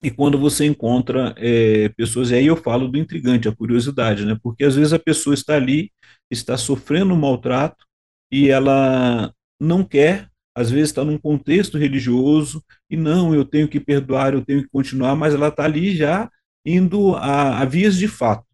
[0.04, 4.36] e quando você encontra é, pessoas, e aí eu falo do intrigante, a curiosidade, né?
[4.42, 5.92] Porque às vezes a pessoa está ali,
[6.30, 7.86] está sofrendo um maltrato
[8.32, 13.80] e ela não quer, às vezes está num contexto religioso e não, eu tenho que
[13.80, 16.30] perdoar, eu tenho que continuar, mas ela está ali já
[16.66, 18.46] indo a, a, vias de fato,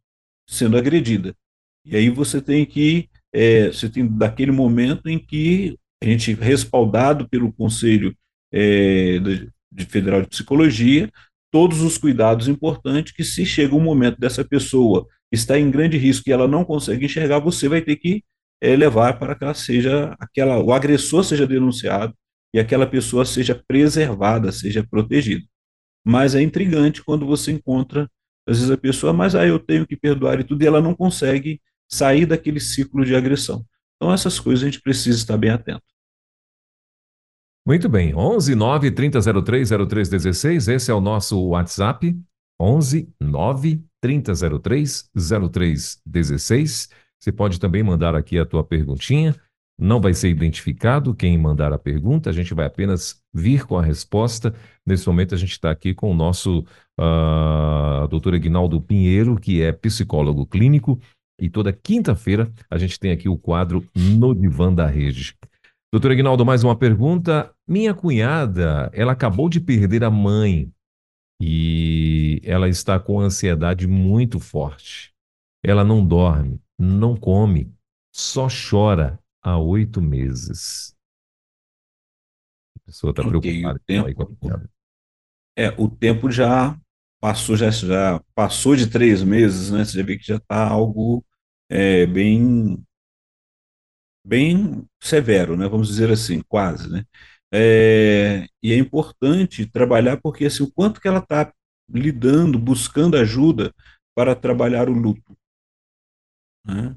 [0.50, 1.34] sendo agredida.
[1.86, 7.28] E aí você tem que, é, você tem daquele momento em que a gente, respaldado
[7.30, 8.16] pelo Conselho
[8.52, 11.10] é, de, de Federal de Psicologia,
[11.52, 16.30] todos os cuidados importantes que se chega um momento dessa pessoa está em grande risco
[16.30, 18.24] e ela não consegue enxergar, você vai ter que
[18.62, 22.14] é levar para que ela seja, aquela, o agressor seja denunciado
[22.54, 25.46] e aquela pessoa seja preservada, seja protegida.
[26.06, 28.10] Mas é intrigante quando você encontra,
[28.48, 30.82] às vezes, a pessoa, mas aí ah, eu tenho que perdoar e tudo, e ela
[30.82, 33.66] não consegue sair daquele ciclo de agressão.
[33.96, 35.84] Então, essas coisas a gente precisa estar bem atento.
[37.68, 42.18] Muito bem, 11 9 3003 0316, esse é o nosso WhatsApp,
[42.58, 46.90] 11 9 3003 0316.
[47.20, 49.36] Você pode também mandar aqui a tua perguntinha.
[49.78, 53.84] Não vai ser identificado quem mandar a pergunta, a gente vai apenas vir com a
[53.84, 54.56] resposta.
[54.86, 56.60] Nesse momento, a gente está aqui com o nosso
[56.98, 61.02] uh, doutor Ignaldo Pinheiro, que é psicólogo clínico,
[61.38, 65.36] e toda quinta-feira a gente tem aqui o quadro No Divã da Rede.
[65.90, 67.56] Doutor Ignaldo, mais uma pergunta.
[67.66, 70.70] Minha cunhada, ela acabou de perder a mãe
[71.42, 75.14] e ela está com ansiedade muito forte.
[75.64, 77.74] Ela não dorme, não come,
[78.14, 80.94] só chora há oito meses.
[82.76, 83.82] A pessoa está okay, preocupada.
[83.86, 84.38] tempo,
[85.58, 86.78] é, o tempo já
[87.22, 89.86] passou, já, já passou de três meses, né?
[89.86, 91.24] Você já vê que já está algo
[91.70, 92.86] é, bem
[94.28, 95.68] bem severo, né?
[95.68, 97.06] Vamos dizer assim, quase, né?
[97.54, 101.54] É, e é importante trabalhar porque assim, o quanto que ela está
[101.90, 103.74] lidando, buscando ajuda
[104.14, 105.38] para trabalhar o luto.
[106.66, 106.94] Né?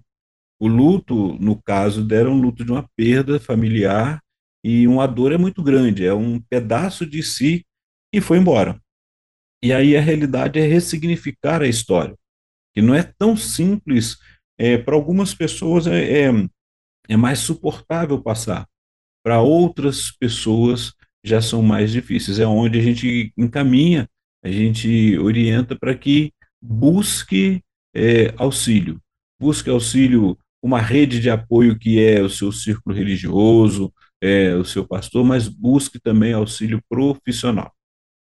[0.58, 4.20] O luto, no caso dela, é um luto de uma perda familiar
[4.64, 7.64] e uma dor é muito grande, é um pedaço de si
[8.12, 8.80] e foi embora.
[9.62, 12.16] E aí a realidade é ressignificar a história,
[12.74, 14.18] que não é tão simples.
[14.58, 16.30] É, para algumas pessoas é, é,
[17.10, 18.68] é mais suportável passar,
[19.24, 20.92] para outras pessoas
[21.24, 22.38] já são mais difíceis.
[22.38, 24.08] É onde a gente encaminha,
[24.44, 27.62] a gente orienta para que busque
[27.94, 29.00] é, auxílio,
[29.40, 33.92] busque auxílio, uma rede de apoio que é o seu círculo religioso,
[34.22, 37.72] é, o seu pastor, mas busque também auxílio profissional,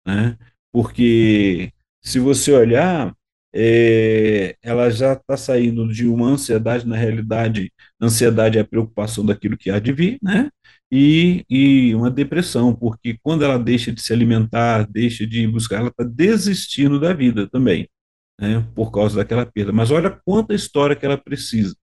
[0.08, 0.38] né?
[0.72, 3.13] Porque se você olhar,
[3.53, 9.57] é, ela já está saindo de uma ansiedade, na realidade, ansiedade é a preocupação daquilo
[9.57, 10.49] que há de vir, né?
[10.91, 15.89] E, e uma depressão, porque quando ela deixa de se alimentar, deixa de buscar, ela
[15.89, 17.88] está desistindo da vida também,
[18.39, 18.65] né?
[18.75, 19.71] Por causa daquela perda.
[19.71, 21.75] Mas olha quanta história que ela precisa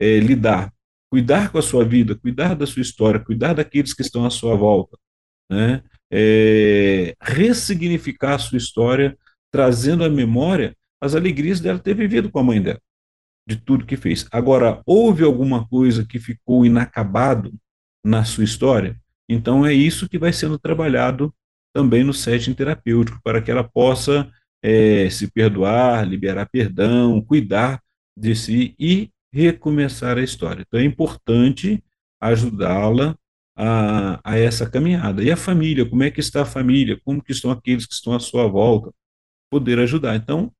[0.00, 0.72] é, lidar,
[1.10, 4.56] cuidar com a sua vida, cuidar da sua história, cuidar daqueles que estão à sua
[4.56, 4.96] volta,
[5.50, 5.82] né?
[6.12, 9.16] É, ressignificar a sua história,
[9.52, 12.80] trazendo à memória as alegrias dela ter vivido com a mãe dela,
[13.46, 14.26] de tudo que fez.
[14.30, 17.52] Agora, houve alguma coisa que ficou inacabado
[18.04, 19.00] na sua história?
[19.28, 21.32] Então, é isso que vai sendo trabalhado
[21.72, 24.30] também no setting terapêutico, para que ela possa
[24.62, 27.80] é, se perdoar, liberar perdão, cuidar
[28.16, 30.64] de si e recomeçar a história.
[30.66, 31.82] Então, é importante
[32.20, 33.16] ajudá-la
[33.56, 35.22] a, a, essa caminhada.
[35.22, 37.00] E a família, como é que está a família?
[37.04, 38.92] Como que estão aqueles que estão à sua volta?
[39.50, 40.16] Poder ajudar.
[40.16, 40.52] Então,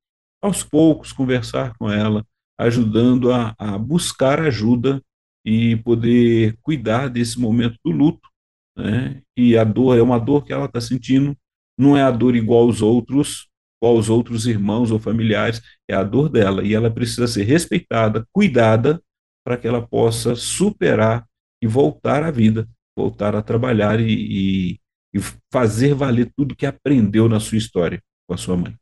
[0.43, 2.25] aos poucos, conversar com ela,
[2.59, 5.03] ajudando a, a buscar ajuda
[5.45, 8.29] e poder cuidar desse momento do luto,
[8.77, 9.23] né?
[9.37, 11.37] E a dor é uma dor que ela está sentindo,
[11.79, 13.49] não é a dor igual aos outros,
[13.81, 18.27] igual aos outros irmãos ou familiares, é a dor dela e ela precisa ser respeitada,
[18.33, 19.03] cuidada,
[19.45, 21.27] para que ela possa superar
[21.63, 24.81] e voltar à vida, voltar a trabalhar e, e,
[25.15, 25.21] e
[25.53, 28.80] fazer valer tudo que aprendeu na sua história com a sua mãe.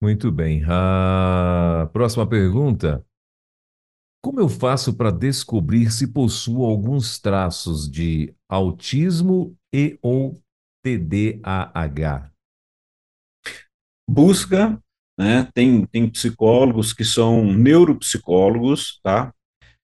[0.00, 0.62] Muito bem.
[0.66, 3.04] A próxima pergunta.
[4.22, 10.40] Como eu faço para descobrir se possuo alguns traços de autismo e ou
[10.82, 12.30] TDAH?
[14.08, 14.80] Busca,
[15.18, 15.48] né?
[15.54, 19.32] Tem, tem psicólogos que são neuropsicólogos, tá?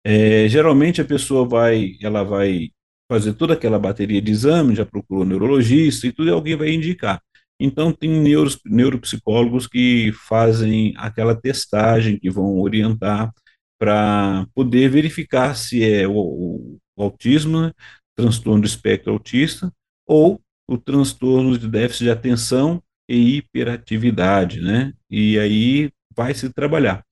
[0.04, 2.70] É, geralmente a pessoa vai, ela vai
[3.10, 7.20] fazer toda aquela bateria de exames, já procurou neurologista e tudo, e alguém vai indicar.
[7.60, 13.30] Então, tem neuros, neuropsicólogos que fazem aquela testagem, que vão orientar
[13.78, 17.72] para poder verificar se é o, o, o autismo, né,
[18.16, 19.70] transtorno do espectro autista,
[20.06, 24.92] ou o transtorno de déficit de atenção e hiperatividade, né?
[25.10, 27.04] E aí vai se trabalhar.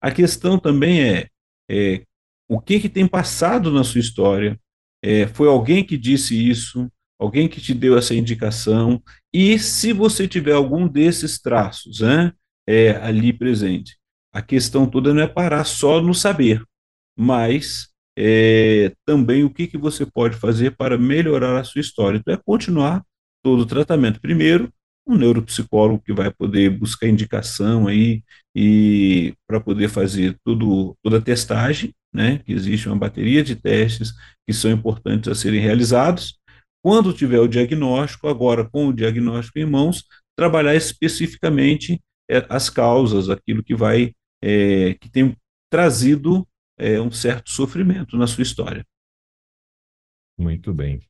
[0.00, 1.28] A questão também é,
[1.68, 2.04] é
[2.48, 4.58] o que, que tem passado na sua história,
[5.02, 9.02] é, foi alguém que disse isso, alguém que te deu essa indicação,
[9.32, 12.32] e se você tiver algum desses traços né,
[12.66, 13.98] é, ali presente,
[14.32, 16.62] a questão toda não é parar só no saber,
[17.16, 22.18] mas é, também o que, que você pode fazer para melhorar a sua história.
[22.18, 23.04] Então, é continuar
[23.42, 24.20] todo o tratamento.
[24.20, 24.72] Primeiro,
[25.06, 28.22] um neuropsicólogo que vai poder buscar indicação aí
[28.54, 34.12] e para poder fazer tudo, toda a testagem, né, que existe uma bateria de testes
[34.46, 36.38] que são importantes a serem realizados.
[36.82, 40.04] Quando tiver o diagnóstico, agora com o diagnóstico em mãos,
[40.36, 45.36] trabalhar especificamente é, as causas, aquilo que vai, é, que tem
[45.68, 46.46] trazido
[46.78, 48.84] é, um certo sofrimento na sua história.
[50.38, 51.00] Muito bem.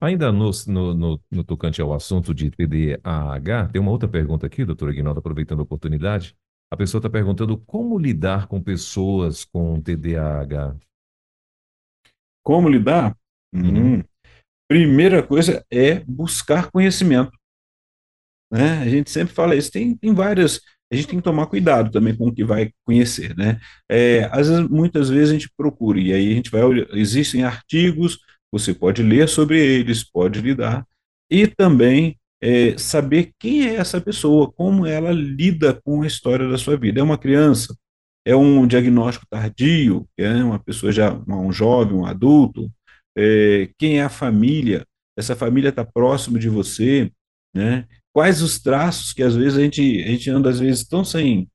[0.00, 4.64] Ainda no, no, no, no, tocante ao assunto de TDAH, tem uma outra pergunta aqui,
[4.64, 6.36] doutor Aguinaldo, aproveitando a oportunidade.
[6.70, 10.76] A pessoa está perguntando como lidar com pessoas com TDAH.
[12.42, 13.16] Como lidar?
[13.54, 13.96] Uhum.
[13.96, 14.02] Hum.
[14.74, 17.30] Primeira coisa é buscar conhecimento.
[18.50, 18.82] Né?
[18.82, 20.60] A gente sempre fala isso, tem, tem várias.
[20.92, 23.60] A gente tem que tomar cuidado também com o que vai conhecer, né?
[23.88, 28.18] É, às vezes, muitas vezes a gente procura, e aí a gente vai existem artigos,
[28.50, 30.84] você pode ler sobre eles, pode lidar,
[31.30, 36.58] e também é, saber quem é essa pessoa, como ela lida com a história da
[36.58, 36.98] sua vida.
[36.98, 37.76] É uma criança?
[38.26, 40.04] É um diagnóstico tardio?
[40.18, 42.68] É uma pessoa já, um jovem, um adulto?
[43.16, 44.84] É, quem é a família?
[45.16, 47.10] Essa família está próximo de você,
[47.54, 47.86] né?
[48.12, 51.48] Quais os traços que às vezes a gente, a gente anda às vezes tão sem.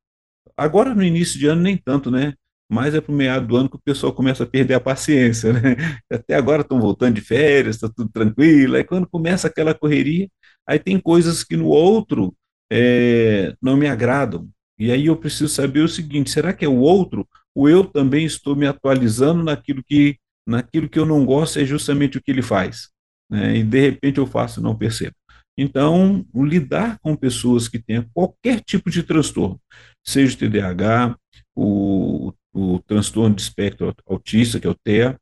[0.57, 2.33] Agora no início de ano nem tanto, né?
[2.69, 5.51] mas é para o meado do ano que o pessoal começa a perder a paciência,
[5.53, 5.75] né?
[6.11, 10.29] Até agora estão voltando de férias, está tudo tranquilo, aí quando começa aquela correria,
[10.67, 12.35] aí tem coisas que no outro
[12.71, 16.77] é, não me agradam, e aí eu preciso saber o seguinte, será que é o
[16.77, 20.17] outro, ou eu também estou me atualizando naquilo que,
[20.49, 22.89] naquilo que eu não gosto, é justamente o que ele faz,
[23.29, 23.57] né?
[23.57, 25.15] e de repente eu faço e não percebo.
[25.57, 29.59] Então, lidar com pessoas que tenham qualquer tipo de transtorno,
[30.05, 31.17] seja o TDAH,
[31.53, 35.19] o o transtorno de espectro autista, que é o TEA,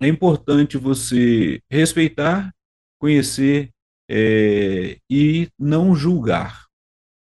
[0.00, 2.52] é importante você respeitar,
[2.98, 3.70] conhecer
[4.10, 6.66] é, e não julgar.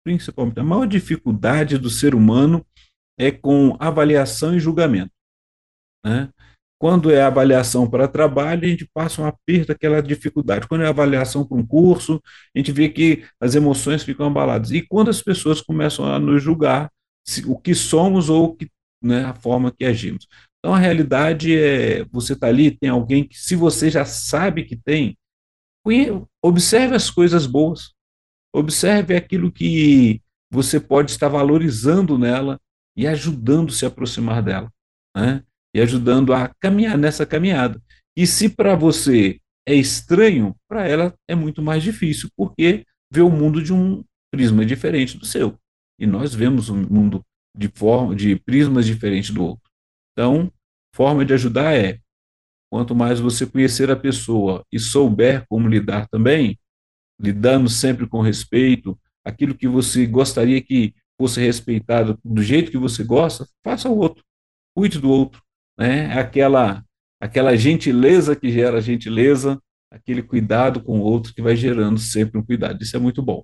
[0.05, 2.65] Principalmente, a maior dificuldade do ser humano
[3.19, 5.13] é com avaliação e julgamento.
[6.05, 6.31] Né?
[6.81, 10.67] Quando é avaliação para trabalho, a gente passa um aperto, aquela dificuldade.
[10.67, 12.19] Quando é avaliação para um curso,
[12.57, 14.71] a gente vê que as emoções ficam abaladas.
[14.71, 16.91] E quando as pessoas começam a nos julgar,
[17.47, 18.67] o que somos ou que,
[19.03, 20.27] né, a forma que agimos.
[20.59, 24.75] Então, a realidade é, você está ali, tem alguém que, se você já sabe que
[24.75, 25.19] tem,
[26.43, 27.93] observe as coisas boas,
[28.55, 32.59] observe aquilo que você pode estar valorizando nela
[32.97, 34.73] e ajudando se a aproximar dela,
[35.15, 35.43] né?
[35.75, 37.81] E ajudando a caminhar nessa caminhada.
[38.17, 43.31] E se para você é estranho, para ela é muito mais difícil, porque vê o
[43.31, 44.03] mundo de um
[44.33, 45.57] prisma diferente do seu
[46.01, 47.23] e nós vemos o mundo
[47.55, 49.71] de forma de prismas diferentes do outro.
[50.13, 50.51] Então,
[50.97, 52.01] forma de ajudar é
[52.73, 56.59] quanto mais você conhecer a pessoa e souber como lidar também,
[57.21, 63.05] lidando sempre com respeito, aquilo que você gostaria que fosse respeitado do jeito que você
[63.05, 64.25] gosta, faça o outro,
[64.75, 65.43] cuide do outro,
[65.81, 66.13] né?
[66.13, 66.85] Aquela
[67.19, 72.45] aquela gentileza que gera gentileza, aquele cuidado com o outro que vai gerando sempre um
[72.45, 72.83] cuidado.
[72.83, 73.43] Isso é muito bom.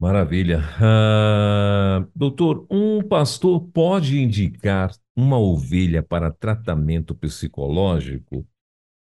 [0.00, 0.60] Maravilha.
[0.80, 8.46] Ah, doutor, um pastor pode indicar uma ovelha para tratamento psicológico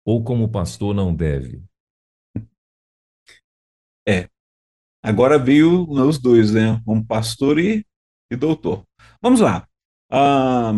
[0.05, 1.61] ou como pastor não deve?
[4.07, 4.27] É.
[5.03, 6.81] Agora veio os dois, né?
[6.83, 7.85] Como pastor e,
[8.31, 8.85] e doutor.
[9.21, 9.67] Vamos lá.
[10.11, 10.73] Ah,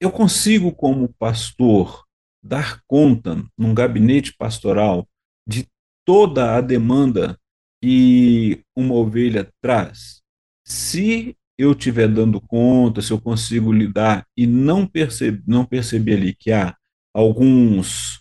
[0.00, 2.04] eu consigo, como pastor,
[2.42, 5.08] dar conta num gabinete pastoral
[5.46, 5.66] de
[6.04, 7.38] toda a demanda
[7.82, 10.22] que uma ovelha traz,
[10.66, 16.34] se eu estiver dando conta, se eu consigo lidar e não perceber, não perceber ali
[16.34, 16.76] que há
[17.12, 18.20] alguns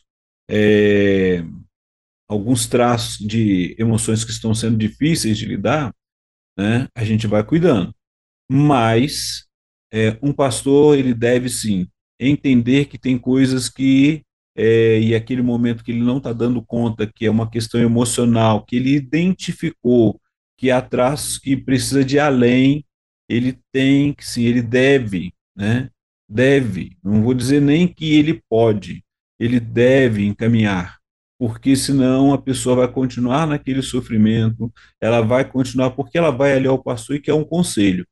[0.49, 1.43] é,
[2.27, 5.93] alguns traços de emoções que estão sendo difíceis de lidar,
[6.57, 7.93] né, a gente vai cuidando.
[8.51, 9.46] Mas
[9.93, 11.87] é, um pastor ele deve sim
[12.19, 14.23] entender que tem coisas que
[14.55, 18.65] é, e aquele momento que ele não está dando conta que é uma questão emocional,
[18.65, 20.19] que ele identificou
[20.57, 22.83] que traços que precisa de além,
[23.29, 25.89] ele tem que sim, ele deve, né?
[26.27, 29.03] Deve, não vou dizer nem que ele pode,
[29.39, 30.97] ele deve encaminhar,
[31.39, 36.67] porque senão a pessoa vai continuar naquele sofrimento, ela vai continuar, porque ela vai ali
[36.67, 38.05] ao pastor e quer um conselho.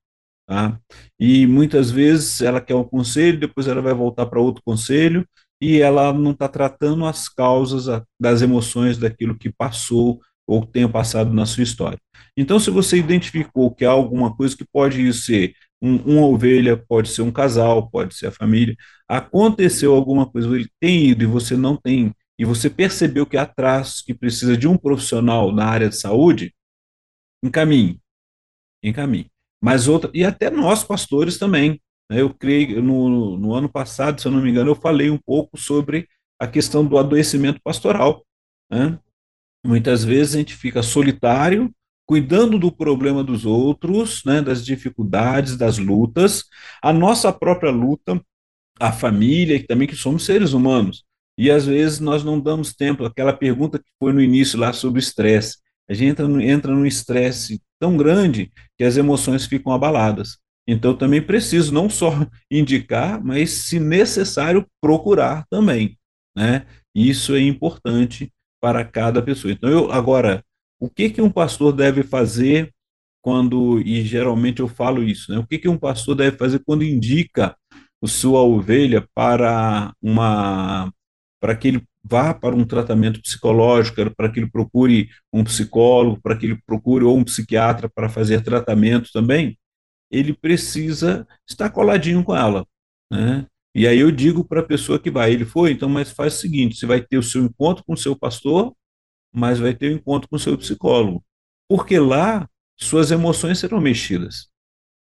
[0.48, 0.80] Tá?
[1.20, 5.28] E muitas vezes ela quer um conselho, depois ela vai voltar para outro conselho,
[5.62, 11.34] e ela não está tratando as causas das emoções daquilo que passou ou tenha passado
[11.34, 11.98] na sua história.
[12.38, 17.10] Então, se você identificou que há alguma coisa que pode ser um, uma ovelha, pode
[17.10, 18.76] ser um casal, pode ser a família,
[19.08, 23.46] aconteceu alguma coisa, ele tem ido e você não tem e você percebeu que há
[23.46, 26.54] traços que precisa de um profissional na área de saúde,
[27.44, 28.00] encaminhe,
[28.84, 29.32] encaminhe.
[29.62, 31.82] Mas outra, e até nós pastores também.
[32.10, 32.22] Né?
[32.22, 35.58] Eu creio, no, no ano passado, se eu não me engano, eu falei um pouco
[35.58, 36.08] sobre
[36.40, 38.26] a questão do adoecimento pastoral.
[38.70, 39.00] Né?
[39.66, 41.74] Muitas vezes a gente fica solitário,
[42.06, 46.46] cuidando do problema dos outros, né, das dificuldades, das lutas,
[46.82, 48.22] a nossa própria luta,
[48.80, 51.04] a família, e também que somos seres humanos.
[51.38, 55.00] E às vezes nós não damos tempo, aquela pergunta que foi no início lá sobre
[55.00, 55.58] o estresse.
[55.90, 60.38] A gente entra, entra num estresse tão grande que as emoções ficam abaladas.
[60.68, 62.12] Então também preciso não só
[62.50, 65.98] indicar, mas se necessário procurar também,
[66.36, 66.66] né?
[66.94, 68.32] Isso é importante
[68.62, 69.52] para cada pessoa.
[69.52, 70.44] Então eu agora,
[70.80, 72.74] o que que um pastor deve fazer
[73.22, 75.40] quando e geralmente eu falo isso, né?
[75.40, 77.56] O que que um pastor deve fazer quando indica
[78.04, 80.92] a sua ovelha para uma
[81.40, 86.38] para que ele vá para um tratamento psicológico, para que ele procure um psicólogo, para
[86.38, 89.58] que ele procure ou um psiquiatra para fazer tratamento também,
[90.12, 92.66] ele precisa estar coladinho com ela,
[93.12, 93.48] né?
[93.74, 96.38] E aí eu digo para a pessoa que vai, ele foi, então, mas faz o
[96.38, 98.74] seguinte, você vai ter o seu encontro com o seu pastor,
[99.34, 101.24] mas vai ter o encontro com o seu psicólogo,
[101.68, 102.48] porque lá
[102.80, 104.48] suas emoções serão mexidas,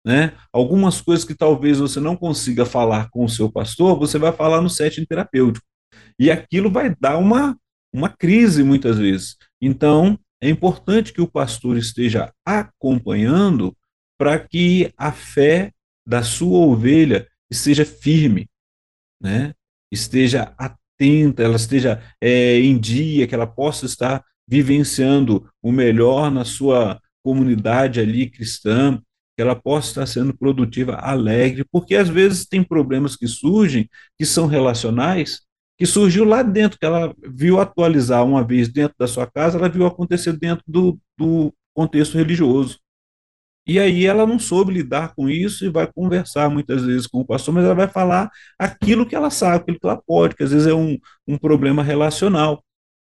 [0.05, 0.37] né?
[0.53, 4.61] Algumas coisas que talvez você não consiga falar com o seu pastor, você vai falar
[4.61, 5.65] no setting terapêutico.
[6.19, 7.57] E aquilo vai dar uma,
[7.93, 9.37] uma crise muitas vezes.
[9.61, 13.75] Então, é importante que o pastor esteja acompanhando
[14.17, 15.71] para que a fé
[16.05, 18.47] da sua ovelha esteja firme,
[19.21, 19.53] né?
[19.91, 26.45] esteja atenta, ela esteja é, em dia, que ela possa estar vivenciando o melhor na
[26.45, 29.01] sua comunidade ali cristã,
[29.35, 34.25] que ela possa estar sendo produtiva, alegre, porque às vezes tem problemas que surgem que
[34.25, 35.41] são relacionais
[35.81, 39.67] que surgiu lá dentro, que ela viu atualizar uma vez dentro da sua casa, ela
[39.67, 42.77] viu acontecer dentro do, do contexto religioso.
[43.65, 47.25] E aí ela não soube lidar com isso e vai conversar muitas vezes com o
[47.25, 48.29] pastor, mas ela vai falar
[48.59, 51.81] aquilo que ela sabe, aquilo que ela pode, que às vezes é um, um problema
[51.81, 52.63] relacional.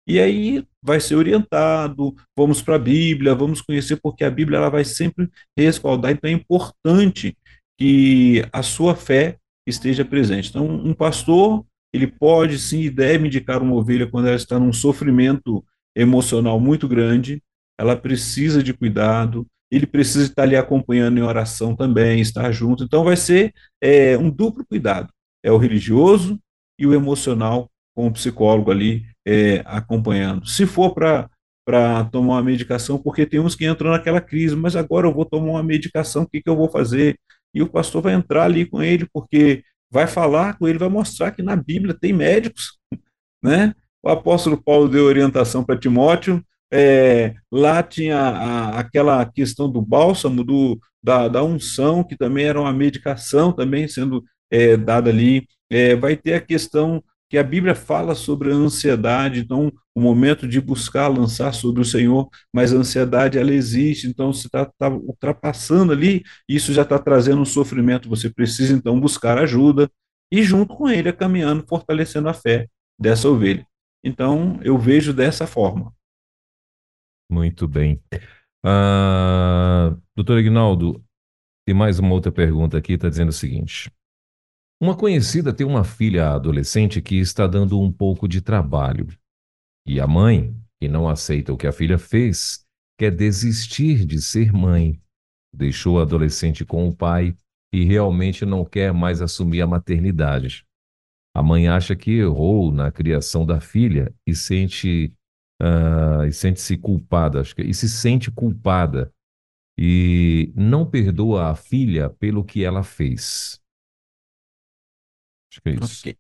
[0.08, 4.70] E aí vai ser orientado, vamos para a Bíblia, vamos conhecer, porque a Bíblia ela
[4.70, 7.38] vai sempre respaldar, então é importante
[7.78, 9.38] que a sua fé
[9.68, 10.48] esteja presente.
[10.48, 14.74] Então, um pastor ele pode sim e deve indicar uma ovelha quando ela está num
[14.74, 15.64] sofrimento
[15.96, 17.42] emocional muito grande,
[17.80, 22.84] ela precisa de cuidado, ele precisa estar ali acompanhando em oração também, estar junto.
[22.84, 25.12] Então vai ser é, um duplo cuidado.
[25.44, 26.40] É o religioso
[26.80, 30.48] e o emocional com o psicólogo ali é, acompanhando.
[30.48, 31.30] Se for para
[31.66, 35.24] para tomar uma medicação, porque tem uns que entram naquela crise, mas agora eu vou
[35.24, 37.18] tomar uma medicação, o que, que eu vou fazer?
[37.54, 39.64] E o pastor vai entrar ali com ele, porque
[39.94, 42.80] vai falar com ele, vai mostrar que na Bíblia tem médicos,
[43.44, 43.76] né?
[44.02, 50.44] O apóstolo Paulo deu orientação para Timóteo, é, lá tinha a, aquela questão do bálsamo,
[50.44, 55.48] do, da, da, unção, que também era uma medicação também sendo é, dada ali.
[55.70, 57.04] É, vai ter a questão
[57.34, 61.86] que a Bíblia fala sobre a ansiedade, então o momento de buscar lançar sobre o
[61.86, 67.00] Senhor, mas a ansiedade ela existe, então você está tá ultrapassando ali, isso já está
[67.00, 69.90] trazendo um sofrimento, você precisa então buscar ajuda
[70.32, 72.68] e junto com ele caminhando, fortalecendo a fé
[73.02, 73.66] dessa ovelha.
[74.06, 75.92] Então eu vejo dessa forma.
[77.32, 78.00] Muito bem.
[78.64, 81.04] Uh, doutor Ignaldo,
[81.66, 83.92] tem mais uma outra pergunta aqui, está dizendo o seguinte.
[84.82, 89.08] Uma conhecida tem uma filha adolescente que está dando um pouco de trabalho.
[89.88, 92.66] E a mãe, que não aceita o que a filha fez,
[92.98, 95.00] quer desistir de ser mãe.
[95.54, 97.36] Deixou a adolescente com o pai
[97.74, 100.66] e realmente não quer mais assumir a maternidade.
[101.36, 105.14] A mãe acha que errou na criação da filha e sente
[105.62, 109.12] uh, e sente-se culpada, acho que, e se sente culpada
[109.78, 113.60] e não perdoa a filha pelo que ela fez.
[115.54, 116.02] Acho que é isso.
[116.02, 116.18] Okay.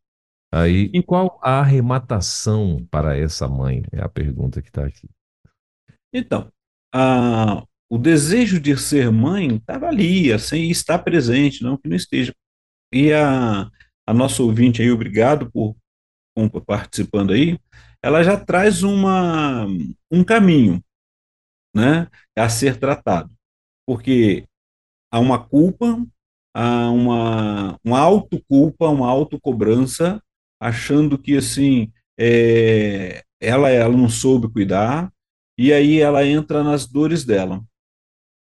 [0.51, 3.84] Aí, e qual a arrematação para essa mãe?
[3.91, 5.09] É a pergunta que está aqui.
[6.13, 6.51] Então,
[6.93, 12.36] a, o desejo de ser mãe estava ali, assim, está presente, não que não esteja.
[12.93, 13.67] E a,
[14.05, 15.75] a nossa ouvinte aí, obrigado por,
[16.36, 17.59] por participando aí,
[18.03, 19.65] ela já traz uma,
[20.11, 20.84] um caminho
[21.75, 22.07] né,
[22.38, 23.34] a ser tratado.
[23.88, 24.47] Porque
[25.11, 26.05] há uma culpa,
[26.54, 30.22] a uma, uma autoculpa, uma autocobrança,
[30.60, 35.12] achando que assim é, ela, ela não soube cuidar,
[35.58, 37.62] e aí ela entra nas dores dela,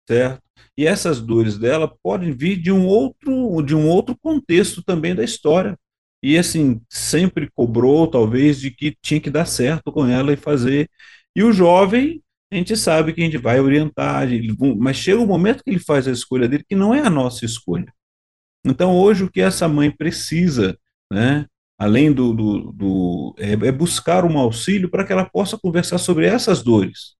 [0.08, 0.41] certo?
[0.78, 5.24] E essas dores dela podem vir de um outro, de um outro contexto também da
[5.24, 5.78] história.
[6.24, 10.89] e assim, sempre cobrou, talvez, de que tinha que dar certo com ela e fazer.
[11.36, 14.28] E o jovem, a gente sabe que a gente vai orientar,
[14.78, 17.45] mas chega o momento que ele faz a escolha dele, que não é a nossa
[17.45, 17.93] escolha.
[18.66, 20.78] Então, hoje, o que essa mãe precisa,
[21.11, 21.45] né,
[21.78, 26.26] além do, do, do é, é buscar um auxílio para que ela possa conversar sobre
[26.26, 27.16] essas dores,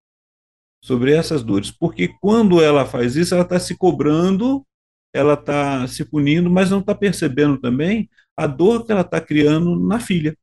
[0.84, 4.66] sobre essas dores, porque quando ela faz isso, ela está se cobrando,
[5.14, 9.80] ela está se punindo, mas não está percebendo também a dor que ela está criando
[9.80, 10.36] na filha.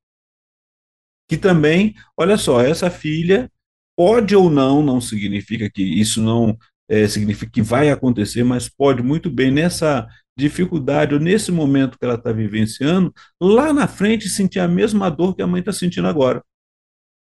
[1.28, 3.50] Que também, olha só, essa filha
[3.96, 6.56] pode ou não, não significa que isso não
[6.88, 10.06] é, significa que vai acontecer, mas pode muito bem nessa
[10.36, 15.34] dificuldade ou nesse momento que ela está vivenciando, lá na frente sentir a mesma dor
[15.34, 16.42] que a mãe está sentindo agora.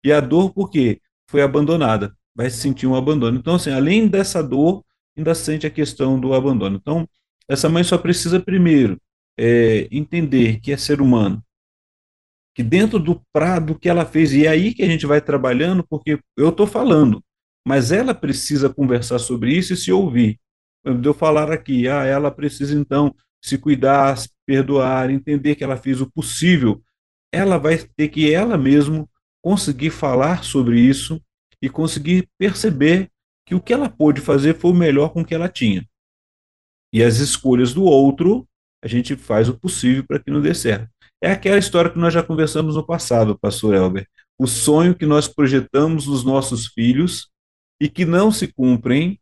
[0.04, 1.02] E a dor por quê?
[1.30, 3.38] Foi abandonada, vai sentir um abandono.
[3.38, 4.84] Então, assim, além dessa dor,
[5.18, 6.78] ainda sente a questão do abandono.
[6.78, 7.08] Então,
[7.48, 9.00] essa mãe só precisa primeiro
[9.38, 11.44] é, entender que é ser humano,
[12.54, 15.86] que dentro do prado que ela fez, e é aí que a gente vai trabalhando,
[15.88, 17.24] porque eu estou falando,
[17.68, 20.40] mas ela precisa conversar sobre isso e se ouvir
[20.94, 23.14] de eu falar aqui, ah, ela precisa então
[23.44, 26.82] se cuidar, se perdoar, entender que ela fez o possível,
[27.32, 29.10] ela vai ter que ela mesmo
[29.42, 31.22] conseguir falar sobre isso
[31.62, 33.10] e conseguir perceber
[33.46, 35.88] que o que ela pôde fazer foi o melhor com o que ela tinha.
[36.94, 38.48] E as escolhas do outro,
[38.84, 40.90] a gente faz o possível para que não dê certo.
[41.22, 44.08] É aquela história que nós já conversamos no passado, pastor Elber.
[44.38, 47.30] O sonho que nós projetamos nos nossos filhos
[47.82, 49.20] e que não se cumprem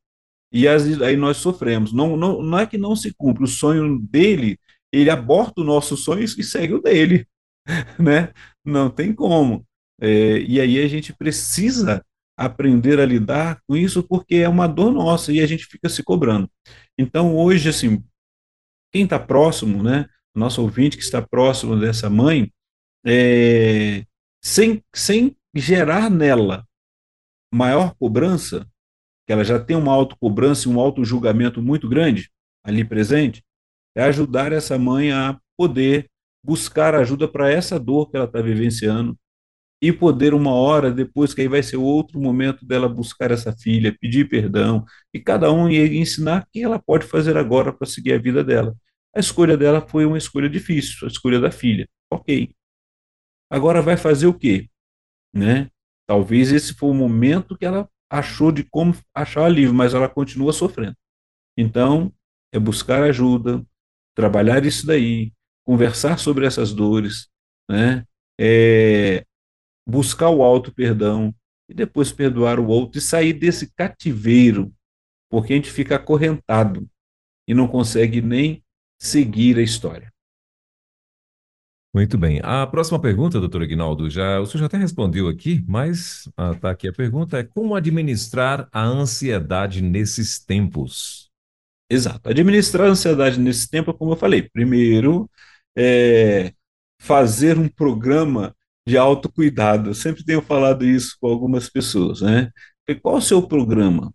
[0.51, 1.93] e aí nós sofremos.
[1.93, 4.59] Não, não, não é que não se cumpre o sonho dele,
[4.91, 7.27] ele aborta o nosso sonho e segue o dele,
[7.99, 8.33] né?
[8.63, 9.65] Não tem como.
[9.99, 12.05] É, e aí a gente precisa
[12.37, 16.03] aprender a lidar com isso porque é uma dor nossa e a gente fica se
[16.03, 16.49] cobrando.
[16.97, 18.03] Então hoje, assim,
[18.93, 20.07] quem está próximo, né?
[20.35, 22.51] Nosso ouvinte que está próximo dessa mãe,
[23.05, 24.05] é,
[24.43, 26.65] sem, sem gerar nela
[27.51, 28.67] maior cobrança,
[29.27, 32.31] que ela já tem uma autocobrança e um auto-julgamento muito grande
[32.63, 33.43] ali presente,
[33.93, 36.09] é ajudar essa mãe a poder
[36.43, 39.17] buscar ajuda para essa dor que ela está vivenciando
[39.81, 43.95] e poder uma hora depois, que aí vai ser outro momento dela buscar essa filha,
[43.99, 48.17] pedir perdão e cada um ensinar o que ela pode fazer agora para seguir a
[48.17, 48.75] vida dela.
[49.15, 51.87] A escolha dela foi uma escolha difícil, a escolha da filha.
[52.11, 52.49] Ok.
[53.49, 54.69] Agora vai fazer o quê?
[55.33, 55.69] Né?
[56.07, 60.53] Talvez esse foi o momento que ela achou de como achar alívio, mas ela continua
[60.53, 60.95] sofrendo.
[61.57, 62.13] Então,
[62.51, 63.65] é buscar ajuda,
[64.15, 65.33] trabalhar isso daí,
[65.65, 67.27] conversar sobre essas dores,
[67.69, 68.05] né?
[68.39, 69.25] É
[69.87, 71.33] buscar o auto perdão
[71.69, 74.73] e depois perdoar o outro e sair desse cativeiro,
[75.29, 76.89] porque a gente fica acorrentado
[77.47, 78.63] e não consegue nem
[79.01, 80.11] seguir a história.
[81.97, 82.39] Muito bem.
[82.43, 86.71] A próxima pergunta, doutor Ignaldo, já, o senhor já até respondeu aqui, mas está ah,
[86.71, 91.31] aqui a pergunta, é como administrar a ansiedade nesses tempos?
[91.89, 92.29] Exato.
[92.29, 95.27] Administrar a ansiedade nesse tempo, como eu falei, primeiro,
[95.75, 96.53] é
[97.01, 98.55] fazer um programa
[98.87, 99.89] de autocuidado.
[99.89, 102.51] Eu sempre tenho falado isso com algumas pessoas, né?
[103.01, 104.13] Qual o seu programa?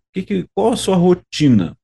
[0.55, 1.77] qual a sua rotina?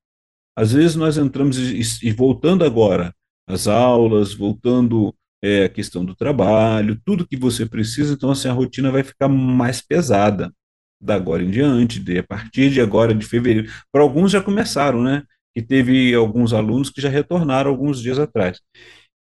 [0.55, 3.13] Às vezes nós entramos e, e voltando agora
[3.45, 8.53] às aulas, voltando é, a questão do trabalho, tudo que você precisa, então assim, a
[8.53, 10.53] rotina vai ficar mais pesada
[11.01, 13.71] da agora em diante, de, a partir de agora de fevereiro.
[13.91, 15.23] Para alguns já começaram, né?
[15.55, 18.59] E teve alguns alunos que já retornaram alguns dias atrás.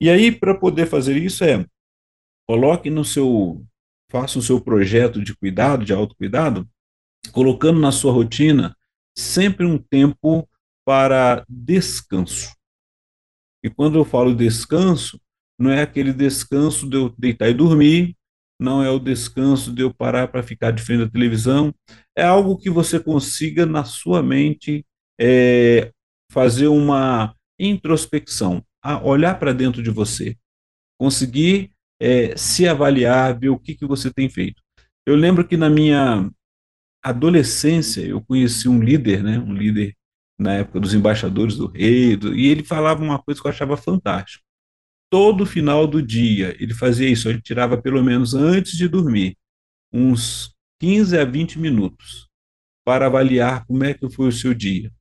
[0.01, 1.65] E aí, para poder fazer isso, é
[2.49, 3.65] coloque no seu,
[4.11, 6.69] faça o seu projeto de cuidado, de autocuidado,
[7.33, 8.77] colocando na sua rotina
[9.17, 10.49] sempre um tempo
[10.85, 12.55] para descanso.
[13.63, 15.21] E quando eu falo descanso,
[15.59, 18.17] não é aquele descanso de eu deitar e dormir,
[18.61, 21.75] não é o descanso de eu parar para ficar de frente da televisão,
[22.17, 24.85] é algo que você consiga na sua mente
[25.21, 25.93] é,
[26.31, 28.63] fazer uma introspecção,
[29.03, 30.37] olhar para dentro de você,
[30.99, 34.63] conseguir é, se avaliar, ver o que, que você tem feito.
[35.07, 36.31] Eu lembro que na minha
[37.03, 39.95] adolescência eu conheci um líder, né, um líder
[40.39, 43.77] na época dos embaixadores do rei, do, e ele falava uma coisa que eu achava
[43.77, 44.48] fantástico
[45.11, 46.57] todo final do dia.
[46.61, 49.37] Ele fazia isso, ele tirava pelo menos antes de dormir,
[49.93, 52.29] uns 15 a 20 minutos,
[52.85, 54.93] para avaliar como é que foi o seu dia.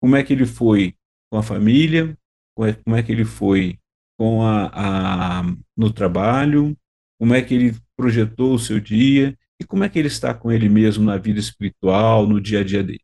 [0.00, 0.94] Como é que ele foi
[1.30, 2.16] com a família,
[2.54, 3.78] como é que ele foi
[4.18, 5.42] com a, a
[5.76, 6.76] no trabalho,
[7.18, 10.50] como é que ele projetou o seu dia e como é que ele está com
[10.50, 13.00] ele mesmo na vida espiritual, no dia a dia dele.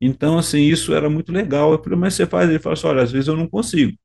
[0.00, 1.82] Então, assim, isso era muito legal.
[1.96, 2.48] Mas você faz?
[2.48, 3.96] Ele falou assim, olha, às vezes eu não consigo.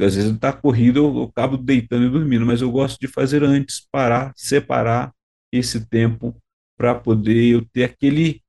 [0.00, 3.44] Às vezes está corrido, eu, eu acabo deitando e dormindo, mas eu gosto de fazer
[3.44, 5.12] antes, parar, separar
[5.52, 6.36] esse tempo
[6.76, 8.42] para poder eu ter aquele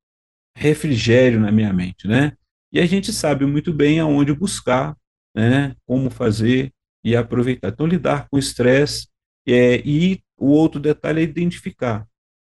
[0.58, 2.34] refrigério na minha mente, né?
[2.72, 4.98] E a gente sabe muito bem aonde buscar,
[5.36, 5.76] né?
[5.86, 6.74] Como fazer
[7.04, 7.70] e aproveitar.
[7.70, 9.08] Então, lidar com o estresse
[9.48, 12.08] é, e o outro detalhe é identificar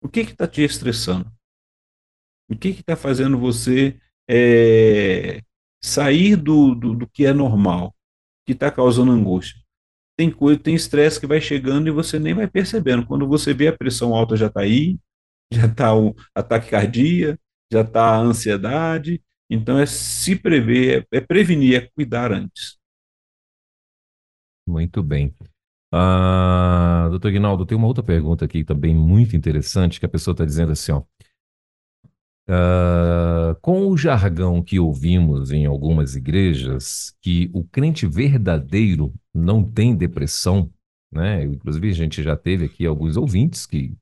[0.03, 1.31] o que está te estressando,
[2.49, 5.43] o que está fazendo você é,
[5.83, 7.95] sair do, do, do, que é normal,
[8.49, 9.61] que está causando angústia.
[10.17, 13.07] Tem coisa, tem estresse que vai chegando e você nem vai percebendo.
[13.07, 14.99] Quando você vê a pressão alta já está aí,
[15.53, 17.39] já está o ataque cardíaco,
[17.71, 19.23] já está a ansiedade.
[19.51, 22.79] Então é se prever, é, é prevenir, é cuidar antes.
[24.67, 25.35] Muito bem.
[25.93, 30.45] Ah, doutor Guinaldo, tem uma outra pergunta aqui também muito interessante, que a pessoa está
[30.47, 31.03] dizendo assim, ó.
[32.51, 39.95] Uh, com o jargão que ouvimos em algumas igrejas, que o crente verdadeiro não tem
[39.95, 40.73] depressão,
[41.13, 41.45] né?
[41.45, 43.95] Inclusive, a gente já teve aqui alguns ouvintes que,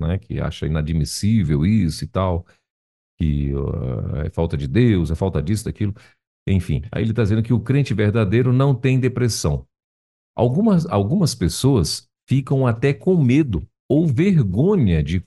[0.00, 2.46] né, que acham inadmissível isso e tal,
[3.18, 5.92] que uh, é falta de Deus, é falta disso, daquilo.
[6.48, 9.66] Enfim, aí ele está dizendo que o crente verdadeiro não tem depressão.
[10.36, 15.22] Algumas, algumas pessoas ficam até com medo ou vergonha de,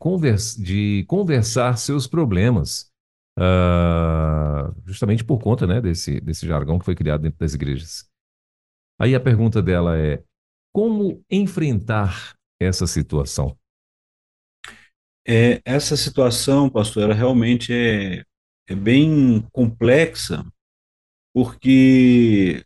[0.57, 2.91] de conversar seus problemas,
[3.38, 8.10] uh, justamente por conta né, desse, desse jargão que foi criado dentro das igrejas.
[8.99, 10.22] Aí a pergunta dela é:
[10.74, 13.57] como enfrentar essa situação?
[15.26, 18.24] É, essa situação, pastor, ela realmente é,
[18.68, 20.45] é bem complexa,
[21.34, 22.66] porque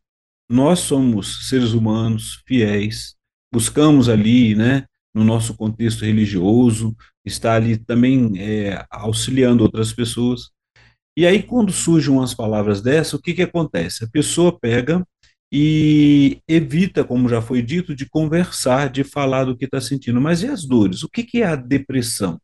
[0.49, 3.15] nós somos seres humanos fiéis,
[3.53, 6.95] buscamos ali, né, no nosso contexto religioso,
[7.25, 10.49] está ali também é, auxiliando outras pessoas.
[11.15, 14.03] E aí, quando surgem umas palavras dessas, o que, que acontece?
[14.03, 15.05] A pessoa pega
[15.51, 20.19] e evita, como já foi dito, de conversar, de falar do que está sentindo.
[20.19, 21.03] Mas e as dores?
[21.03, 22.39] O que, que é a depressão?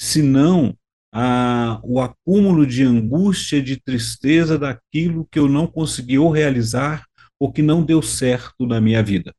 [0.00, 0.76] Se não
[1.12, 7.06] a, o acúmulo de angústia, de tristeza daquilo que eu não consegui ou realizar
[7.38, 9.34] ou que não deu certo na minha vida.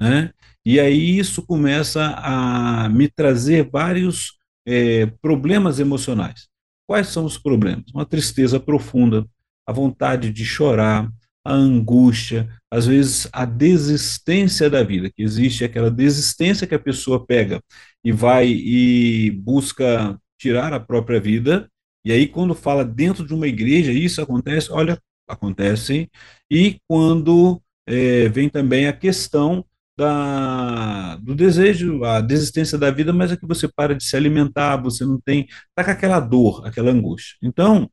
[0.00, 0.32] Né?
[0.64, 6.48] E aí isso começa a me trazer vários é, problemas emocionais.
[6.86, 7.84] Quais são os problemas?
[7.94, 9.26] Uma tristeza profunda,
[9.66, 11.10] a vontade de chorar,
[11.44, 17.24] a angústia, às vezes a desistência da vida, que existe aquela desistência que a pessoa
[17.24, 17.62] pega
[18.04, 21.68] e vai e busca tirar a própria vida.
[22.04, 26.08] E aí, quando fala dentro de uma igreja, isso acontece, olha, acontece.
[26.50, 29.64] E quando é, vem também a questão
[29.98, 34.76] da, do desejo, a desistência da vida, mas é que você para de se alimentar,
[34.76, 37.36] você não tem, está com aquela dor, aquela angústia.
[37.42, 37.90] Então,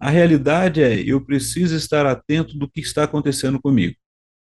[0.00, 3.94] a realidade é, eu preciso estar atento do que está acontecendo comigo.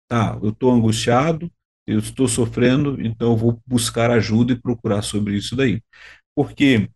[0.07, 1.51] Tá, eu estou angustiado,
[1.87, 5.81] eu estou sofrendo, então eu vou buscar ajuda e procurar sobre isso daí.
[6.35, 6.87] Porque,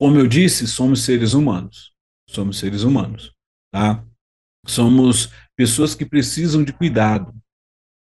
[0.00, 1.92] como eu disse, somos seres humanos.
[2.30, 3.32] Somos seres humanos,
[3.70, 4.02] tá?
[4.66, 7.32] Somos pessoas que precisam de cuidado,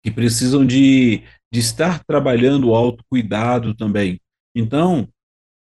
[0.04, 4.20] que precisam de, de estar trabalhando o autocuidado também.
[4.56, 5.08] Então,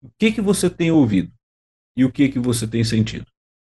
[0.01, 1.31] o que, que você tem ouvido
[1.95, 3.25] e o que, que você tem sentido?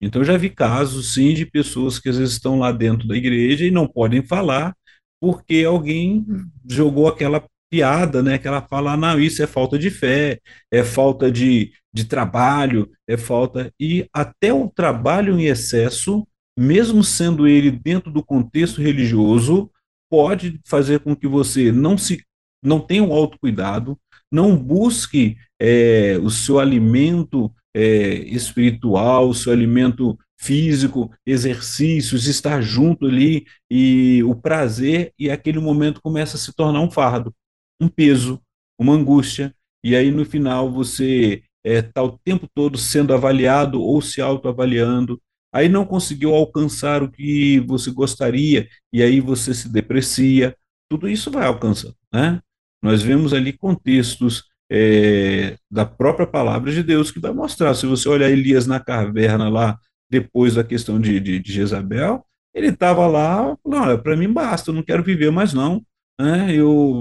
[0.01, 3.65] Então, já vi casos, sim, de pessoas que às vezes estão lá dentro da igreja
[3.65, 4.75] e não podem falar
[5.21, 6.25] porque alguém
[6.69, 8.39] jogou aquela piada, né?
[8.39, 10.41] Que ela fala, não, isso é falta de fé,
[10.71, 13.73] é falta de, de trabalho, é falta.
[13.81, 19.71] E até o trabalho em excesso, mesmo sendo ele dentro do contexto religioso,
[20.11, 22.23] pode fazer com que você não se
[22.63, 23.97] não tenha um autocuidado,
[24.31, 33.07] não busque é, o seu alimento é, espiritual, o seu alimento físico, exercícios, estar junto
[33.07, 37.35] ali e o prazer, e aquele momento começa a se tornar um fardo,
[37.81, 38.41] um peso,
[38.79, 43.83] uma angústia, e aí no final você está é, tá o tempo todo sendo avaliado
[43.83, 45.21] ou se autoavaliando,
[45.59, 50.57] aí não conseguiu alcançar o que você gostaria, e aí você se deprecia,
[50.91, 52.41] tudo isso vai alcançando, né?
[52.83, 57.75] Nós vemos ali contextos é, da própria palavra de Deus que vai mostrar.
[57.75, 59.79] Se você olhar Elias na caverna lá,
[60.11, 64.75] depois da questão de, de, de Jezabel, ele estava lá, não, para mim basta, eu
[64.75, 65.83] não quero viver mais não,
[66.21, 66.49] né?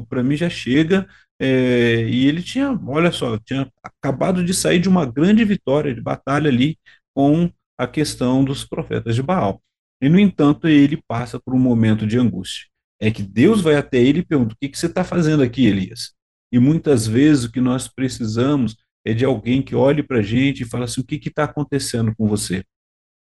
[0.10, 1.08] Para mim já chega.
[1.40, 6.02] É, e ele tinha, olha só, tinha acabado de sair de uma grande vitória de
[6.02, 6.78] batalha ali
[7.14, 9.62] com a questão dos profetas de Baal.
[10.02, 12.68] E, no entanto, ele passa por um momento de angústia.
[13.00, 15.66] É que Deus vai até ele e pergunta: o que, que você está fazendo aqui,
[15.66, 16.14] Elias?
[16.52, 18.76] E muitas vezes o que nós precisamos
[19.06, 22.14] é de alguém que olhe para a gente e fale assim: o que está acontecendo
[22.16, 22.64] com você?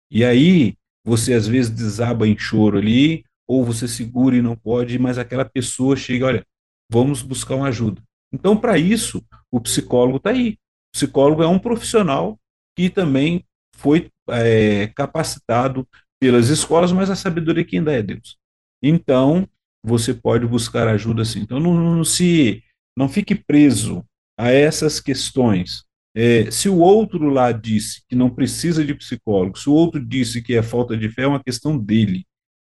[0.10, 0.76] E aí,
[1.06, 5.46] você às vezes desaba em choro ali, ou você segura e não pode, mas aquela
[5.46, 6.46] pessoa chega, olha,
[6.90, 8.02] vamos buscar uma ajuda.
[8.34, 10.52] Então, para isso, o psicólogo está aí.
[10.52, 12.40] O psicólogo é um profissional
[12.78, 15.88] que também foi é, capacitado
[16.20, 18.38] pelas escolas, mas a sabedoria que ainda é Deus.
[18.84, 19.48] Então,
[19.84, 21.40] você pode buscar ajuda sim.
[21.42, 22.64] Então, não, não se
[22.98, 24.06] não fique preso
[24.38, 25.84] a essas questões.
[26.16, 30.42] É, se o outro lá disse que não precisa de psicólogo, se o outro disse
[30.42, 32.26] que é falta de fé, é uma questão dele.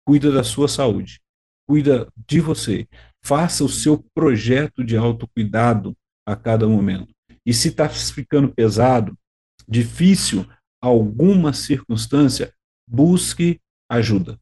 [0.06, 1.20] Cuida da sua saúde,
[1.68, 2.86] cuida de você.
[3.24, 5.96] Faça o seu projeto de autocuidado
[6.26, 7.12] a cada momento.
[7.46, 9.16] E se está ficando pesado,
[9.68, 10.46] difícil,
[10.82, 12.52] alguma circunstância,
[12.86, 14.38] busque ajuda.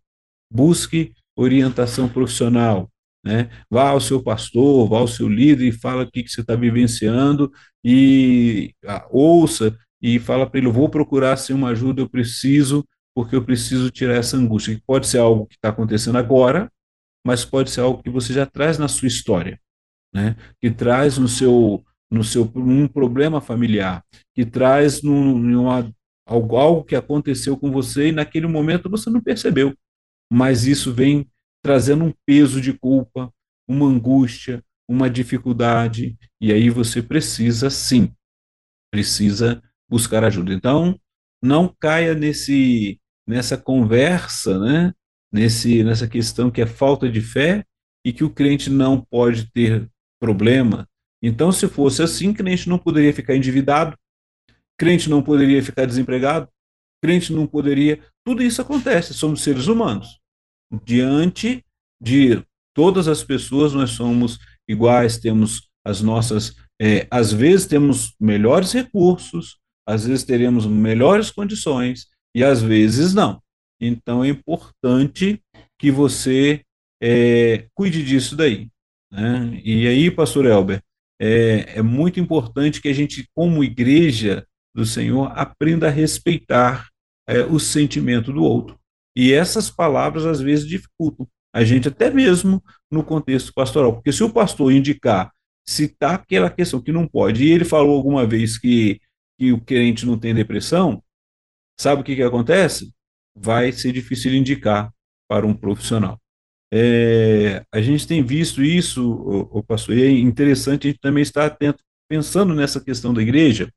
[0.51, 2.91] Busque orientação profissional.
[3.25, 3.51] Né?
[3.71, 6.57] Vá ao seu pastor, vá ao seu líder e fala o que, que você está
[6.57, 7.53] vivenciando
[7.85, 12.83] e ah, ouça e fala para ele: vou procurar ser uma ajuda, eu preciso,
[13.15, 14.75] porque eu preciso tirar essa angústia.
[14.75, 16.73] Que pode ser algo que está acontecendo agora,
[17.25, 19.61] mas pode ser algo que você já traz na sua história,
[20.15, 20.37] né?
[20.59, 24.03] que traz no seu, no seu um problema familiar,
[24.35, 25.93] que traz num, numa,
[26.31, 29.77] algo, algo que aconteceu com você e naquele momento você não percebeu,
[30.33, 31.29] mas isso vem
[31.61, 33.33] trazendo um peso de culpa,
[33.69, 38.13] uma angústia, uma dificuldade, e aí você precisa sim,
[38.93, 40.55] precisa buscar ajuda.
[40.55, 40.99] Então,
[41.43, 44.95] não caia nesse nessa conversa, né?
[45.33, 47.65] Nesse nessa questão que é falta de fé
[48.05, 49.89] e que o crente não pode ter
[50.21, 50.89] problema.
[51.23, 53.97] Então, se fosse assim, crente não poderia ficar endividado,
[54.81, 56.49] crente não poderia ficar desempregado,
[57.05, 58.01] crente não poderia.
[58.25, 60.19] Tudo isso acontece, somos seres humanos
[60.85, 61.63] diante
[62.01, 62.43] de
[62.75, 66.57] todas as pessoas, nós somos iguais, temos as nossas.
[66.81, 73.43] É, às vezes temos melhores recursos, às vezes teremos melhores condições, e às vezes não.
[73.79, 75.43] Então é importante
[75.79, 76.63] que você
[77.03, 78.71] é, cuide disso daí.
[79.13, 79.61] Né?
[79.63, 80.83] E aí, pastor Elber,
[81.21, 86.89] é, é muito importante que a gente, como igreja do Senhor, aprenda a respeitar
[87.27, 88.79] é, o sentimento do outro.
[89.17, 93.95] E essas palavras às vezes dificultam a gente, até mesmo no contexto pastoral.
[93.95, 95.33] Porque se o pastor indicar,
[95.69, 99.01] citar aquela questão que não pode, e ele falou alguma vez que,
[99.39, 101.03] que o crente não tem depressão,
[101.79, 102.93] sabe o que, que acontece?
[103.37, 104.93] Vai ser difícil indicar
[105.29, 106.21] para um profissional.
[106.73, 111.23] É, a gente tem visto isso, o, o pastor, e é interessante a gente também
[111.23, 113.73] estar atento, pensando nessa questão da igreja.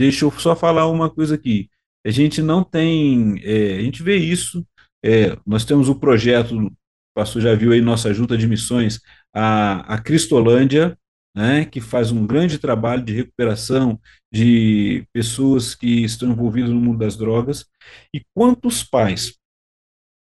[0.00, 1.68] Deixa eu só falar uma coisa aqui.
[2.06, 4.66] A gente não tem, é, a gente vê isso,
[5.04, 6.72] é, nós temos o projeto, o
[7.14, 10.98] pastor já viu aí nossa junta de missões, a, a Cristolândia,
[11.36, 14.00] né, que faz um grande trabalho de recuperação
[14.32, 17.66] de pessoas que estão envolvidas no mundo das drogas,
[18.14, 19.34] e quantos pais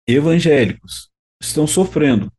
[0.08, 1.08] evangélicos
[1.40, 2.32] estão sofrendo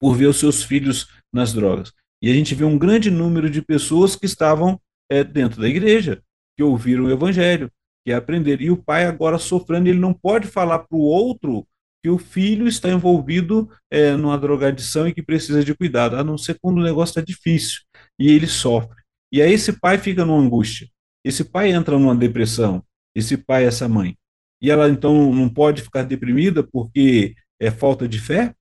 [0.00, 1.92] por ver os seus filhos nas drogas.
[2.22, 6.22] E a gente vê um grande número de pessoas que estavam é, dentro da igreja,
[6.60, 7.70] que ouviram o evangelho,
[8.04, 8.60] que é aprender.
[8.60, 11.66] E o pai agora sofrendo, ele não pode falar para o outro
[12.02, 16.36] que o filho está envolvido é, numa drogadição e que precisa de cuidado, a não
[16.36, 17.80] ser quando o negócio está difícil
[18.18, 18.94] e ele sofre.
[19.32, 20.86] E aí esse pai fica numa angústia,
[21.24, 22.84] esse pai entra numa depressão,
[23.14, 24.16] esse pai, essa mãe.
[24.60, 28.54] E ela então não pode ficar deprimida porque é falta de fé?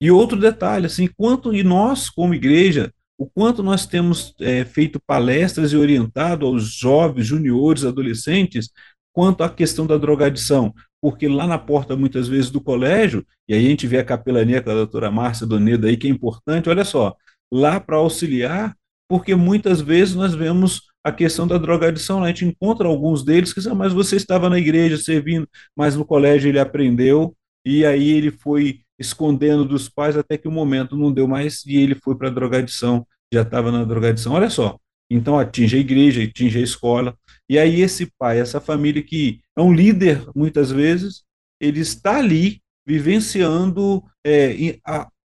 [0.00, 5.00] E outro detalhe, assim, quanto e nós como igreja o quanto nós temos é, feito
[5.00, 8.70] palestras e orientado aos jovens, juniores, adolescentes,
[9.12, 10.74] quanto à questão da drogadição.
[11.00, 14.60] Porque lá na porta, muitas vezes, do colégio, e aí a gente vê a capelania
[14.60, 17.14] com a doutora Márcia Doneda aí, que é importante, olha só,
[17.52, 18.76] lá para auxiliar,
[19.08, 23.60] porque muitas vezes nós vemos a questão da drogadição, a gente encontra alguns deles que
[23.60, 28.10] dizem, ah, mas você estava na igreja servindo, mas no colégio ele aprendeu, e aí
[28.10, 32.16] ele foi escondendo dos pais até que o momento não deu mais e ele foi
[32.16, 34.32] para a drogadição, já estava na drogadição.
[34.32, 34.78] Olha só,
[35.10, 37.16] então atinge a igreja, atinge a escola,
[37.48, 41.24] e aí esse pai, essa família que é um líder muitas vezes,
[41.60, 44.78] ele está ali vivenciando, é,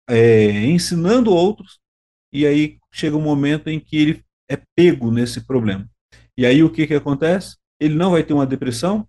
[0.09, 1.79] é, ensinando outros,
[2.33, 5.89] e aí chega um momento em que ele é pego nesse problema.
[6.37, 7.57] E aí o que, que acontece?
[7.81, 9.09] Ele não vai ter uma depressão,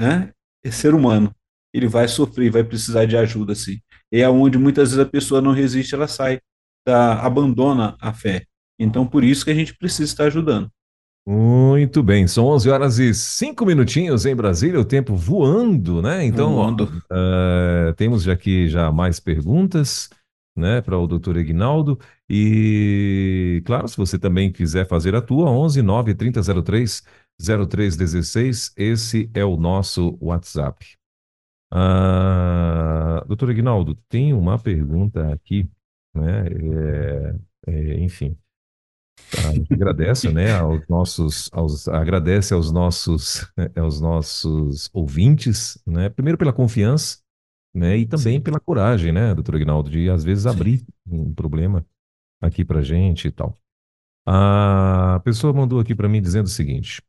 [0.00, 0.32] né?
[0.64, 1.35] É ser humano
[1.76, 3.78] ele vai sofrer, vai precisar de ajuda, sim.
[4.12, 6.40] É onde muitas vezes a pessoa não resiste, ela sai,
[6.84, 8.44] tá, abandona a fé.
[8.78, 10.70] Então, por isso que a gente precisa estar ajudando.
[11.28, 16.24] Muito bem, são 11 horas e 5 minutinhos em Brasília, o tempo voando, né?
[16.24, 16.84] Então, voando.
[17.10, 20.08] Uh, temos aqui já mais perguntas,
[20.56, 21.98] né, para o doutor Ignaldo.
[22.30, 27.02] E, claro, se você também quiser fazer a tua, 11 9 3003
[27.38, 30.95] 0316, esse é o nosso WhatsApp.
[31.76, 35.68] Uh, doutor Aguinaldo, tem uma pergunta aqui,
[36.14, 36.46] né?
[36.46, 37.34] É,
[37.66, 38.34] é, enfim,
[39.44, 43.46] a gente agradece, né, aos nossos, aos, agradece aos nossos,
[43.76, 46.08] aos nossos ouvintes, né?
[46.08, 47.18] Primeiro pela confiança,
[47.74, 47.98] né?
[47.98, 48.40] E também Sim.
[48.40, 50.86] pela coragem, né, doutor Aguinaldo, de às vezes abrir Sim.
[51.08, 51.84] um problema
[52.40, 53.54] aqui pra gente e tal.
[54.26, 57.02] A pessoa mandou aqui para mim dizendo o seguinte: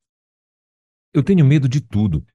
[1.14, 2.26] Eu tenho medo de tudo.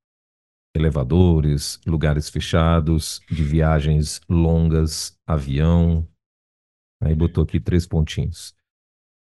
[0.75, 6.07] Elevadores, lugares fechados, de viagens longas, avião.
[7.03, 8.55] Aí botou aqui três pontinhos.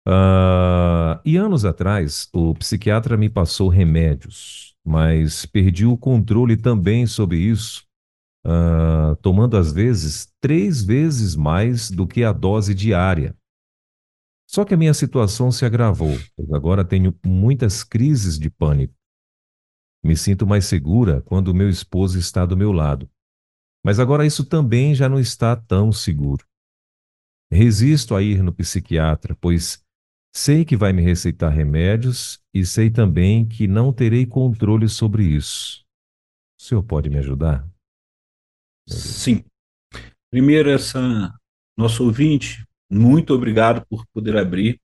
[0.08, 7.38] Uh, e anos atrás, o psiquiatra me passou remédios, mas perdi o controle também sobre
[7.38, 7.86] isso,
[8.46, 13.36] uh, tomando às vezes três vezes mais do que a dose diária.
[14.48, 18.94] Só que a minha situação se agravou, pois agora tenho muitas crises de pânico.
[20.04, 23.10] Me sinto mais segura quando meu esposo está do meu lado.
[23.84, 26.46] Mas agora isso também já não está tão seguro.
[27.52, 29.84] Resisto a ir no psiquiatra, pois
[30.34, 35.84] sei que vai me receitar remédios e sei também que não terei controle sobre isso.
[36.60, 37.68] O senhor pode me ajudar?
[38.88, 39.44] Sim.
[40.30, 41.34] Primeiro, essa
[41.78, 44.80] nosso ouvinte muito obrigado por poder abrir.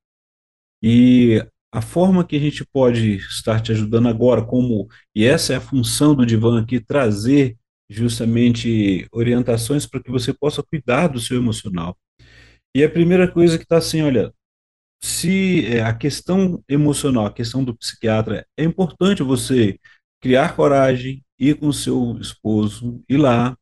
[0.82, 5.57] E a forma que a gente pode estar te ajudando agora, como e essa é
[5.57, 7.57] a função do Divan aqui, trazer
[7.89, 11.97] justamente orientações para que você possa cuidar do seu emocional.
[12.76, 14.34] E a primeira coisa que está assim, olha,
[15.01, 19.80] se é, a questão emocional, a questão do psiquiatra, é importante você
[20.22, 23.57] criar coragem, ir com seu esposo, ir lá,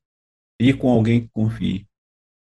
[0.60, 1.86] ir com alguém que confie.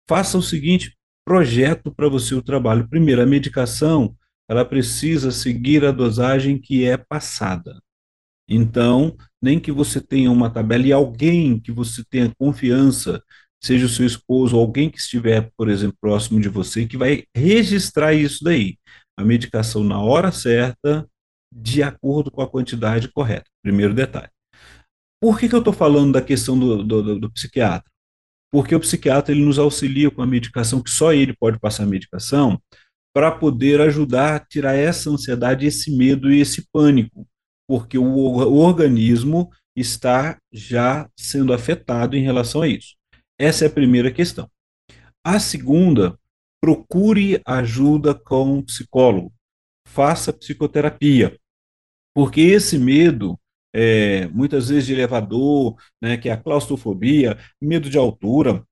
[0.07, 0.95] Faça o seguinte,
[1.25, 2.87] projeto para você o trabalho.
[2.87, 4.15] Primeiro, a medicação,
[4.51, 7.81] ela precisa seguir a dosagem que é passada.
[8.49, 13.23] Então, nem que você tenha uma tabela e alguém que você tenha confiança,
[13.63, 17.23] seja o seu esposo ou alguém que estiver, por exemplo, próximo de você, que vai
[17.33, 18.77] registrar isso daí.
[19.15, 21.07] A medicação na hora certa,
[21.49, 23.49] de acordo com a quantidade correta.
[23.63, 24.27] Primeiro detalhe.
[25.21, 27.89] Por que, que eu estou falando da questão do, do, do psiquiatra?
[28.51, 31.87] porque o psiquiatra ele nos auxilia com a medicação, que só ele pode passar a
[31.87, 32.61] medicação,
[33.13, 37.27] para poder ajudar a tirar essa ansiedade, esse medo e esse pânico,
[37.67, 42.95] porque o, o organismo está já sendo afetado em relação a isso.
[43.39, 44.49] Essa é a primeira questão.
[45.23, 46.17] A segunda,
[46.61, 49.33] procure ajuda com um psicólogo,
[49.87, 51.37] faça psicoterapia,
[52.13, 53.39] porque esse medo
[53.73, 58.63] é, muitas vezes de elevador, né, que é a claustrofobia, medo de altura.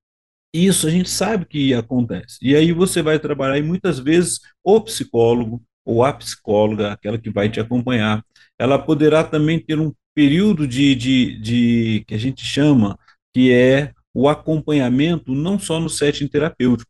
[0.53, 2.37] Isso a gente sabe que acontece.
[2.41, 7.29] E aí você vai trabalhar e muitas vezes o psicólogo ou a psicóloga, aquela que
[7.29, 8.23] vai te acompanhar,
[8.57, 12.97] ela poderá também ter um período de, de, de que a gente chama
[13.33, 16.89] que é o acompanhamento não só no setting terapêutico,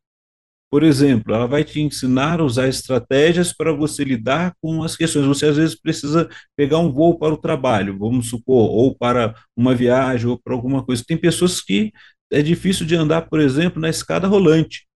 [0.72, 5.26] por exemplo, ela vai te ensinar a usar estratégias para você lidar com as questões.
[5.26, 9.74] Você às vezes precisa pegar um voo para o trabalho, vamos supor, ou para uma
[9.74, 11.04] viagem, ou para alguma coisa.
[11.06, 11.92] Tem pessoas que
[12.32, 14.88] é difícil de andar, por exemplo, na escada rolante.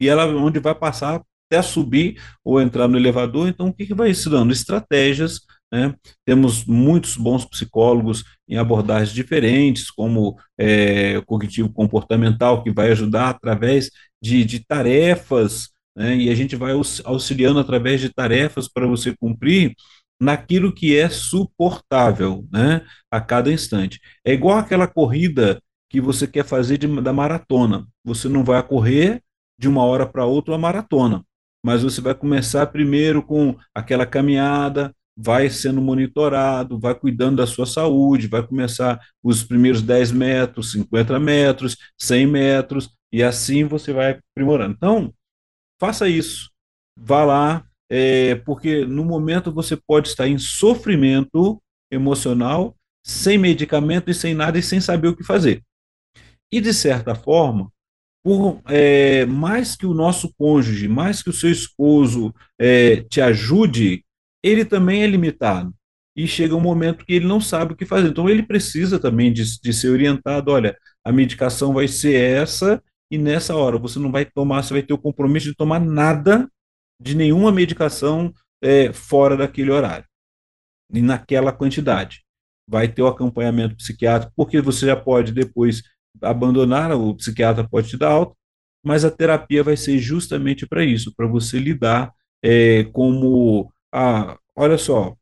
[0.00, 3.94] E ela onde vai passar até subir ou entrar no elevador, então o que, que
[3.94, 4.52] vai ensinando?
[4.52, 5.94] Estratégias né?
[6.24, 13.90] Temos muitos bons psicólogos em abordagens diferentes, como é, cognitivo comportamental, que vai ajudar através
[14.20, 16.16] de, de tarefas, né?
[16.16, 16.72] e a gente vai
[17.04, 19.74] auxiliando através de tarefas para você cumprir
[20.20, 22.84] naquilo que é suportável né?
[23.10, 24.00] a cada instante.
[24.24, 27.86] É igual aquela corrida que você quer fazer de, da maratona.
[28.04, 29.22] Você não vai correr
[29.58, 31.24] de uma hora para outra uma maratona,
[31.64, 37.66] mas você vai começar primeiro com aquela caminhada, vai sendo monitorado, vai cuidando da sua
[37.66, 44.20] saúde, vai começar os primeiros 10 metros, 50 metros, 100 metros, e assim você vai
[44.32, 44.74] aprimorando.
[44.76, 45.12] Então,
[45.80, 46.50] faça isso.
[46.96, 51.60] Vá lá, é, porque no momento você pode estar em sofrimento
[51.90, 55.64] emocional, sem medicamento e sem nada e sem saber o que fazer.
[56.52, 57.70] E, de certa forma,
[58.24, 64.04] por é, mais que o nosso cônjuge, mais que o seu esposo é, te ajude
[64.42, 65.74] ele também é limitado.
[66.16, 68.08] E chega um momento que ele não sabe o que fazer.
[68.08, 73.18] Então, ele precisa também de, de ser orientado: olha, a medicação vai ser essa, e
[73.18, 76.50] nessa hora você não vai tomar, você vai ter o compromisso de tomar nada
[77.00, 80.04] de nenhuma medicação é, fora daquele horário
[80.92, 82.24] e naquela quantidade.
[82.68, 85.82] Vai ter o acompanhamento psiquiátrico, porque você já pode depois
[86.22, 88.34] abandonar, o psiquiatra pode te dar alta,
[88.84, 92.12] mas a terapia vai ser justamente para isso, para você lidar
[92.42, 95.14] é, como ah, olha só,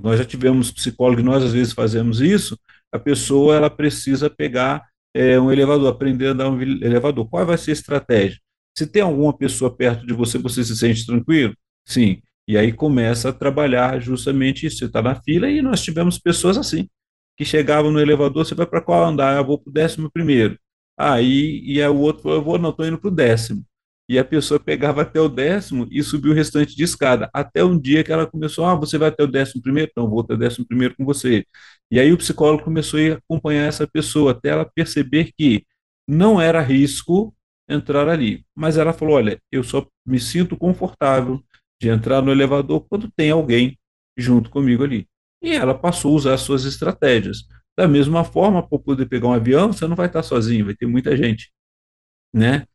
[0.00, 2.58] nós já tivemos psicólogo, nós às vezes fazemos isso,
[2.90, 4.82] a pessoa ela precisa pegar
[5.14, 7.28] é, um elevador, aprender a andar um elevador.
[7.28, 8.38] Qual vai ser a estratégia?
[8.76, 11.54] Se tem alguma pessoa perto de você, você se sente tranquilo?
[11.84, 12.22] Sim.
[12.48, 14.78] E aí começa a trabalhar justamente isso.
[14.78, 16.88] Você está na fila e nós tivemos pessoas assim,
[17.36, 19.36] que chegavam no elevador, você vai para qual andar?
[19.36, 20.58] Eu vou para o décimo primeiro.
[20.98, 23.64] Aí, e aí o outro falou, eu vou, não, estou indo para o décimo.
[24.08, 27.30] E a pessoa pegava até o décimo e subiu o restante de escada.
[27.32, 29.90] Até um dia que ela começou, ah, você vai até o décimo primeiro?
[29.90, 31.46] Então, vou até o décimo primeiro com você.
[31.90, 35.64] E aí o psicólogo começou a acompanhar essa pessoa, até ela perceber que
[36.06, 37.34] não era risco
[37.68, 38.44] entrar ali.
[38.54, 41.42] Mas ela falou, olha, eu só me sinto confortável
[41.80, 43.78] de entrar no elevador quando tem alguém
[44.16, 45.06] junto comigo ali.
[45.42, 47.44] E ela passou a usar as suas estratégias.
[47.76, 50.86] Da mesma forma, para poder pegar um avião, você não vai estar sozinho, vai ter
[50.86, 51.50] muita gente,
[52.32, 52.66] né?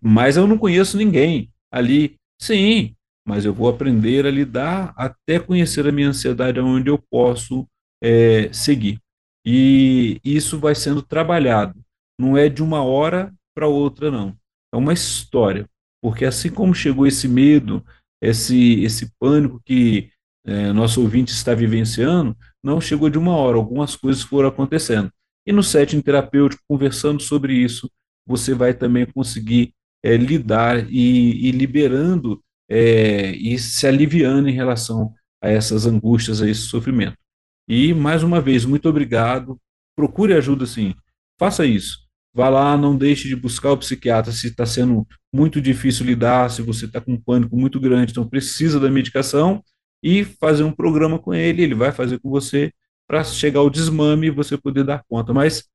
[0.00, 2.16] Mas eu não conheço ninguém ali.
[2.40, 2.94] Sim,
[3.26, 7.66] mas eu vou aprender a lidar até conhecer a minha ansiedade, onde eu posso
[8.02, 8.98] é, seguir.
[9.44, 11.78] E isso vai sendo trabalhado.
[12.18, 14.36] Não é de uma hora para outra, não.
[14.72, 15.68] É uma história.
[16.02, 17.84] Porque assim como chegou esse medo,
[18.22, 20.10] esse, esse pânico que
[20.48, 22.34] é, nosso ouvinte está vivenciando,
[22.64, 23.58] não chegou de uma hora.
[23.58, 25.12] Algumas coisas foram acontecendo.
[25.46, 27.90] E no setting terapêutico, conversando sobre isso,
[28.26, 35.12] você vai também conseguir é, lidar e, e liberando é, e se aliviando em relação
[35.42, 37.16] a essas angústias, a esse sofrimento.
[37.68, 39.58] E, mais uma vez, muito obrigado.
[39.94, 40.94] Procure ajuda, sim.
[41.38, 41.98] Faça isso.
[42.34, 46.62] Vá lá, não deixe de buscar o psiquiatra se está sendo muito difícil lidar, se
[46.62, 49.62] você está com um pânico muito grande, então precisa da medicação
[50.02, 52.72] e fazer um programa com ele, ele vai fazer com você
[53.06, 55.32] para chegar ao desmame e você poder dar conta.
[55.32, 55.68] Mas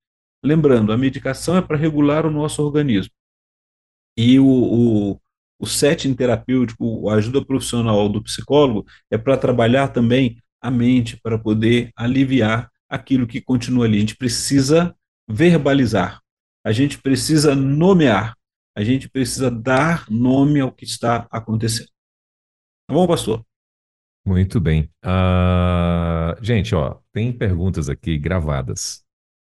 [0.44, 3.12] lembrando, a medicação é para regular o nosso organismo.
[4.18, 5.22] E o, o,
[5.60, 11.38] o setting terapêutico, a ajuda profissional do psicólogo, é para trabalhar também a mente, para
[11.38, 13.98] poder aliviar aquilo que continua ali.
[13.98, 14.96] A gente precisa
[15.28, 16.22] verbalizar,
[16.64, 18.36] a gente precisa nomear,
[18.76, 21.90] a gente precisa dar nome ao que está acontecendo.
[22.88, 23.44] Tá bom, pastor?
[24.26, 24.90] Muito bem.
[25.04, 29.04] Uh, gente, ó, tem perguntas aqui gravadas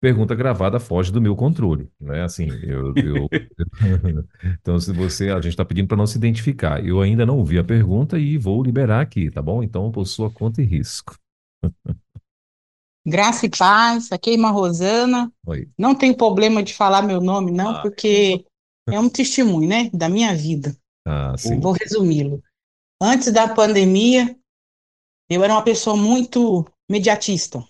[0.06, 2.22] pergunta gravada foge do meu controle, né?
[2.22, 3.28] Assim, eu, eu...
[4.62, 6.86] então se você, a gente está pedindo para não se identificar.
[6.86, 9.64] Eu ainda não ouvi a pergunta e vou liberar aqui, tá bom?
[9.64, 11.18] Então por sua conta e risco.
[13.04, 15.34] Graça e paz, aqui é irmã Rosana.
[15.48, 15.68] Oi.
[15.76, 17.82] Não tem problema de falar meu nome, não, ah.
[17.82, 18.46] porque
[18.88, 20.78] é um testemunho, né, da minha vida.
[21.04, 21.60] Ah, sim.
[21.60, 22.44] Vou resumi-lo.
[23.02, 24.38] Antes da pandemia,
[25.30, 27.64] eu era uma pessoa muito mediatista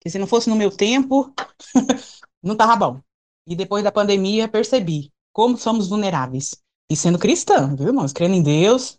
[0.00, 1.32] que se não fosse no meu tempo,
[2.42, 3.00] não estava bom.
[3.46, 6.56] E depois da pandemia, percebi como somos vulneráveis.
[6.90, 8.12] E sendo cristã, viu, irmãos?
[8.12, 8.98] Crendo em Deus.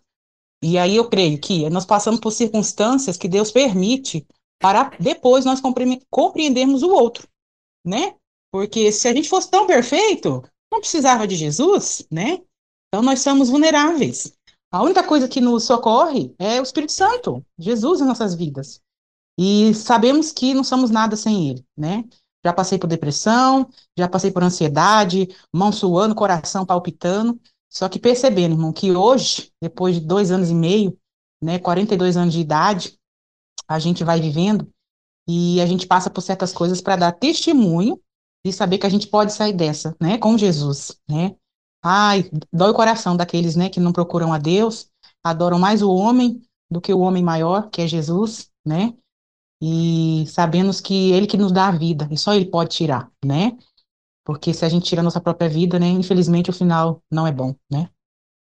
[0.62, 4.26] E aí eu creio que nós passamos por circunstâncias que Deus permite
[4.60, 5.60] para depois nós
[6.10, 7.26] compreendermos o outro,
[7.84, 8.14] né?
[8.52, 12.40] Porque se a gente fosse tão perfeito, não precisava de Jesus, né?
[12.88, 14.36] Então nós somos vulneráveis.
[14.72, 18.80] A única coisa que nos socorre é o Espírito Santo, Jesus em nossas vidas.
[19.38, 22.04] E sabemos que não somos nada sem ele, né?
[22.44, 23.68] Já passei por depressão,
[23.98, 27.38] já passei por ansiedade, mão suando, coração palpitando.
[27.68, 30.96] Só que percebendo, irmão, que hoje, depois de dois anos e meio,
[31.42, 32.98] né, 42 anos de idade,
[33.68, 34.68] a gente vai vivendo
[35.28, 38.00] e a gente passa por certas coisas para dar testemunho
[38.44, 41.36] e saber que a gente pode sair dessa, né, com Jesus, né?
[41.82, 44.90] Ai, dói o coração daqueles, né, que não procuram a Deus,
[45.24, 48.94] adoram mais o homem do que o homem maior, que é Jesus, né?
[49.62, 53.58] e sabemos que Ele que nos dá a vida, e só Ele pode tirar, né?
[54.24, 57.32] Porque se a gente tira a nossa própria vida, né, infelizmente o final não é
[57.32, 57.90] bom, né?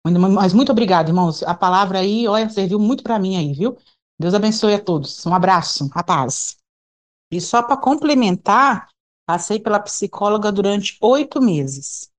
[0.03, 1.43] Mas muito obrigado, irmãos.
[1.43, 3.77] A palavra aí, olha, serviu muito para mim aí, viu?
[4.19, 5.23] Deus abençoe a todos.
[5.25, 6.57] Um abraço, a paz.
[7.31, 8.87] E só para complementar,
[9.27, 12.10] passei pela psicóloga durante oito meses.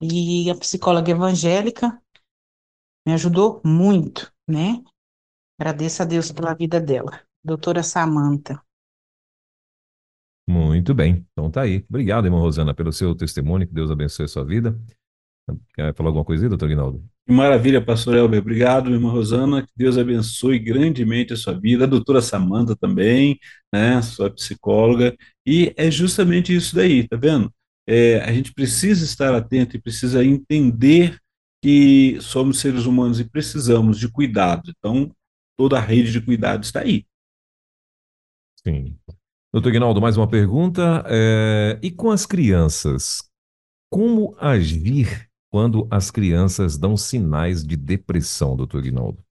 [0.00, 2.00] E a psicóloga evangélica
[3.06, 4.82] me ajudou muito, né?
[5.58, 8.60] Agradeço a Deus pela vida dela doutora Samanta.
[10.48, 11.84] Muito bem, então tá aí.
[11.88, 14.78] Obrigado, irmã Rosana, pelo seu testemunho, que Deus abençoe a sua vida.
[15.74, 17.04] Quer falar alguma coisa aí, doutor Guinaldo?
[17.28, 18.40] Maravilha, pastor Elber.
[18.40, 19.62] Obrigado, irmã Rosana.
[19.62, 21.84] Que Deus abençoe grandemente a sua vida.
[21.84, 23.38] A doutora Samanta também,
[23.72, 24.02] né?
[24.02, 25.16] Sua psicóloga.
[25.44, 27.52] E é justamente isso daí, tá vendo?
[27.86, 31.18] É, a gente precisa estar atento e precisa entender
[31.62, 34.72] que somos seres humanos e precisamos de cuidado.
[34.76, 35.10] Então,
[35.56, 37.06] toda a rede de cuidado está aí.
[38.66, 38.98] Sim.
[39.52, 41.04] Doutor Guinaldo, mais uma pergunta.
[41.06, 43.22] É, e com as crianças?
[43.90, 49.24] Como agir quando as crianças dão sinais de depressão, doutor Guinaldo?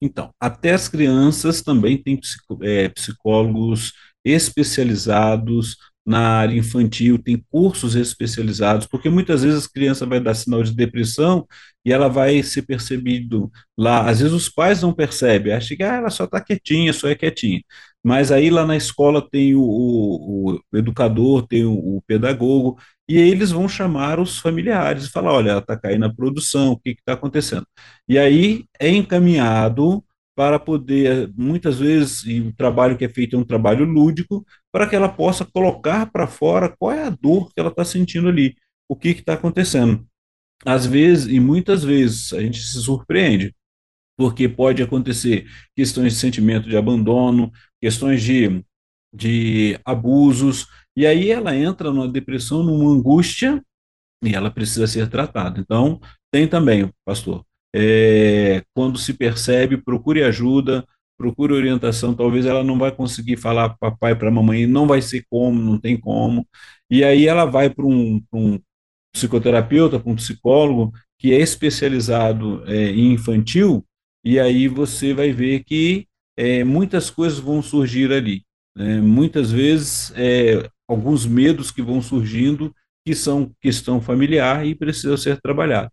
[0.00, 2.20] Então, até as crianças também têm
[2.62, 3.92] é, psicólogos
[4.24, 5.76] especializados
[6.06, 10.74] na área infantil, tem cursos especializados, porque muitas vezes a criança vai dar sinal de
[10.74, 11.46] depressão
[11.84, 14.08] e ela vai ser percebido lá.
[14.08, 17.14] Às vezes os pais não percebem, acham que ah, ela só está quietinha, só é
[17.14, 17.62] quietinha.
[18.02, 22.78] Mas aí lá na escola tem o, o, o educador, tem o, o, pedagogo,
[23.08, 26.78] e eles vão chamar os familiares e falar: olha, ela está caindo na produção, o
[26.78, 27.66] que está acontecendo?
[28.08, 30.04] E aí é encaminhado
[30.36, 34.88] para poder, muitas vezes, e o trabalho que é feito é um trabalho lúdico, para
[34.88, 38.56] que ela possa colocar para fora qual é a dor que ela está sentindo ali,
[38.88, 40.04] o que está acontecendo.
[40.64, 43.54] Às vezes, e muitas vezes, a gente se surpreende,
[44.16, 48.64] porque pode acontecer questões de sentimento de abandono, questões de,
[49.14, 50.66] de abusos,
[50.96, 53.62] e aí ela entra numa depressão, numa angústia,
[54.22, 55.60] e ela precisa ser tratada.
[55.60, 56.00] Então,
[56.32, 60.86] tem também, pastor, é, quando se percebe, procure ajuda,
[61.18, 62.14] procure orientação.
[62.14, 65.78] Talvez ela não vai conseguir falar para papai, para mamãe, não vai ser como, não
[65.78, 66.46] tem como.
[66.88, 68.60] E aí ela vai para um, um,
[69.12, 73.84] psicoterapeuta, para um psicólogo que é especializado é, em infantil,
[74.24, 76.06] e aí você vai ver que
[76.36, 78.42] é, muitas coisas vão surgir ali.
[78.76, 79.00] Né?
[79.00, 82.74] Muitas vezes, é, alguns medos que vão surgindo
[83.06, 85.92] que são questão familiar e precisam ser trabalhados.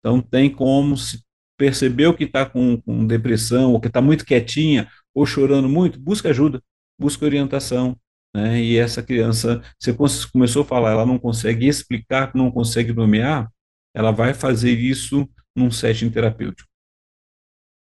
[0.00, 1.22] Então, tem como se
[1.58, 6.30] percebeu que está com, com, depressão, ou que está muito quietinha, ou chorando muito, busca
[6.30, 6.62] ajuda,
[6.98, 7.98] busca orientação.
[8.34, 8.60] Né?
[8.62, 9.94] E essa criança, você
[10.32, 13.50] começou a falar, ela não consegue explicar, não consegue nomear,
[13.94, 16.68] ela vai fazer isso num setting terapêutico.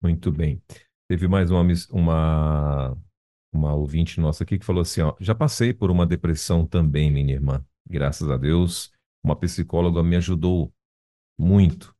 [0.02, 0.62] Muito bem.
[1.10, 2.98] Teve mais uma, uma,
[3.54, 7.34] uma ouvinte nossa aqui que falou assim: ó, já passei por uma depressão também, minha
[7.34, 7.66] irmã.
[7.90, 8.92] Graças a Deus,
[9.24, 10.74] uma psicóloga me ajudou
[11.40, 11.96] muito.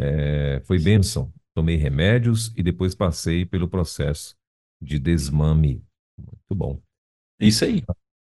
[0.00, 1.30] É, foi bênção.
[1.54, 4.34] Tomei remédios e depois passei pelo processo
[4.80, 5.84] de desmame.
[6.18, 6.80] Muito bom.
[7.38, 7.82] Isso aí.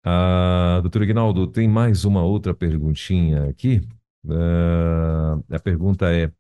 [0.03, 3.83] Ah, doutor Ignaldo, tem mais uma outra perguntinha aqui.
[4.27, 6.33] Ah, a pergunta é: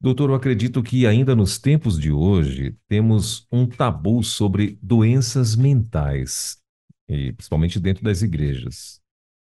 [0.00, 6.58] Doutor, eu acredito que ainda nos tempos de hoje temos um tabu sobre doenças mentais,
[7.08, 9.00] e principalmente dentro das igrejas.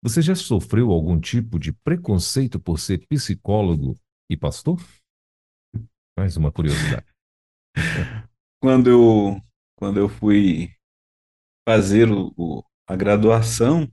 [0.04, 3.96] Você já sofreu algum tipo de preconceito por ser psicólogo
[4.30, 4.78] e pastor?
[6.18, 7.06] Mais uma curiosidade.
[8.62, 9.42] quando eu,
[9.76, 10.72] quando eu fui
[11.68, 13.92] fazer o, o, a graduação,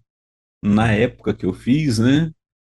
[0.64, 2.32] na época que eu fiz, né,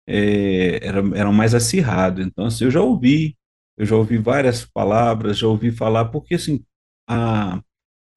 [0.08, 2.26] é, era, eram mais acirrados.
[2.26, 3.38] Então, assim, eu já ouvi,
[3.78, 6.64] eu já ouvi várias palavras, já ouvi falar, porque, assim,
[7.08, 7.62] a,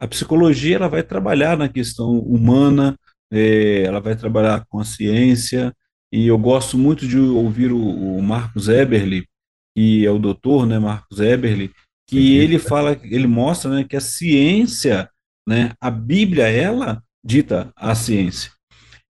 [0.01, 2.99] a psicologia, ela vai trabalhar na questão humana,
[3.31, 5.75] é, ela vai trabalhar com a ciência,
[6.13, 9.29] e eu gosto muito de ouvir o, o Marcos Eberle,
[9.75, 11.71] que é o doutor, né, Marcos Eberle,
[12.07, 15.09] que ele fala, ele mostra, né, que a ciência,
[15.49, 18.51] né, a Bíblia, ela dita a ciência.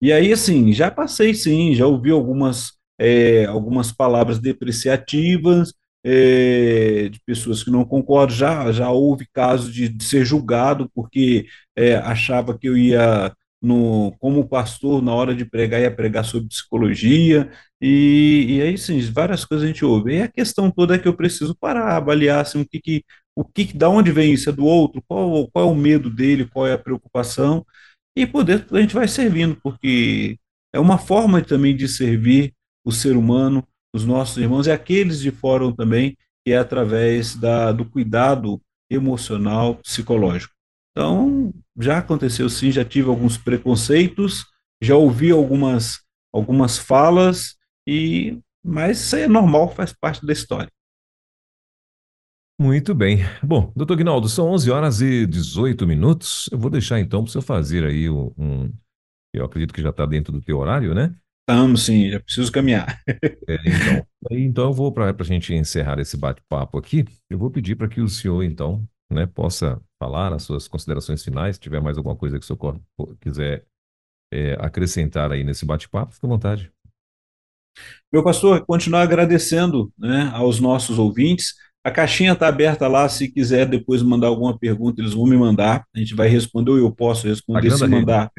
[0.01, 7.19] E aí, assim, já passei sim, já ouvi algumas, é, algumas palavras depreciativas, é, de
[7.25, 11.45] pessoas que não concordam, já, já houve casos de, de ser julgado porque
[11.75, 16.47] é, achava que eu ia no, como pastor, na hora de pregar, ia pregar sobre
[16.49, 17.51] psicologia,
[17.81, 20.17] e, e aí, sim, várias coisas a gente ouve.
[20.17, 23.03] E a questão toda é que eu preciso parar, avaliar assim, o que, que
[23.35, 24.49] o que, da onde vem isso?
[24.49, 25.01] É do outro?
[25.07, 26.45] Qual, qual é o medo dele?
[26.45, 27.65] Qual é a preocupação?
[28.15, 30.37] E poder, a gente vai servindo, porque
[30.73, 32.53] é uma forma também de servir
[32.83, 37.71] o ser humano, os nossos irmãos e aqueles de fora também, que é através da,
[37.71, 40.58] do cuidado emocional, psicológico.
[40.99, 44.45] Então, já aconteceu sim, já tive alguns preconceitos,
[44.83, 47.55] já ouvi algumas, algumas falas,
[47.87, 50.69] e mas isso é normal, faz parte da história.
[52.59, 53.19] Muito bem.
[53.41, 56.49] Bom, doutor Guinaldo, são 11 horas e 18 minutos.
[56.51, 58.73] Eu vou deixar então para você fazer aí um, um,
[59.33, 61.15] Eu acredito que já está dentro do teu horário, né?
[61.49, 63.01] Estamos sim, já preciso caminhar.
[63.07, 67.05] É, então, então eu vou para a gente encerrar esse bate-papo aqui.
[67.29, 71.55] Eu vou pedir para que o senhor então né, possa falar as suas considerações finais,
[71.55, 72.79] se tiver mais alguma coisa que o senhor
[73.19, 73.65] quiser
[74.31, 76.71] é, acrescentar aí nesse bate-papo, fique à vontade.
[78.11, 81.53] Meu pastor, continuar agradecendo né, aos nossos ouvintes.
[81.83, 85.85] A caixinha está aberta lá, se quiser depois mandar alguma pergunta, eles vão me mandar.
[85.95, 88.29] A gente vai responder, ou eu posso responder se mandar.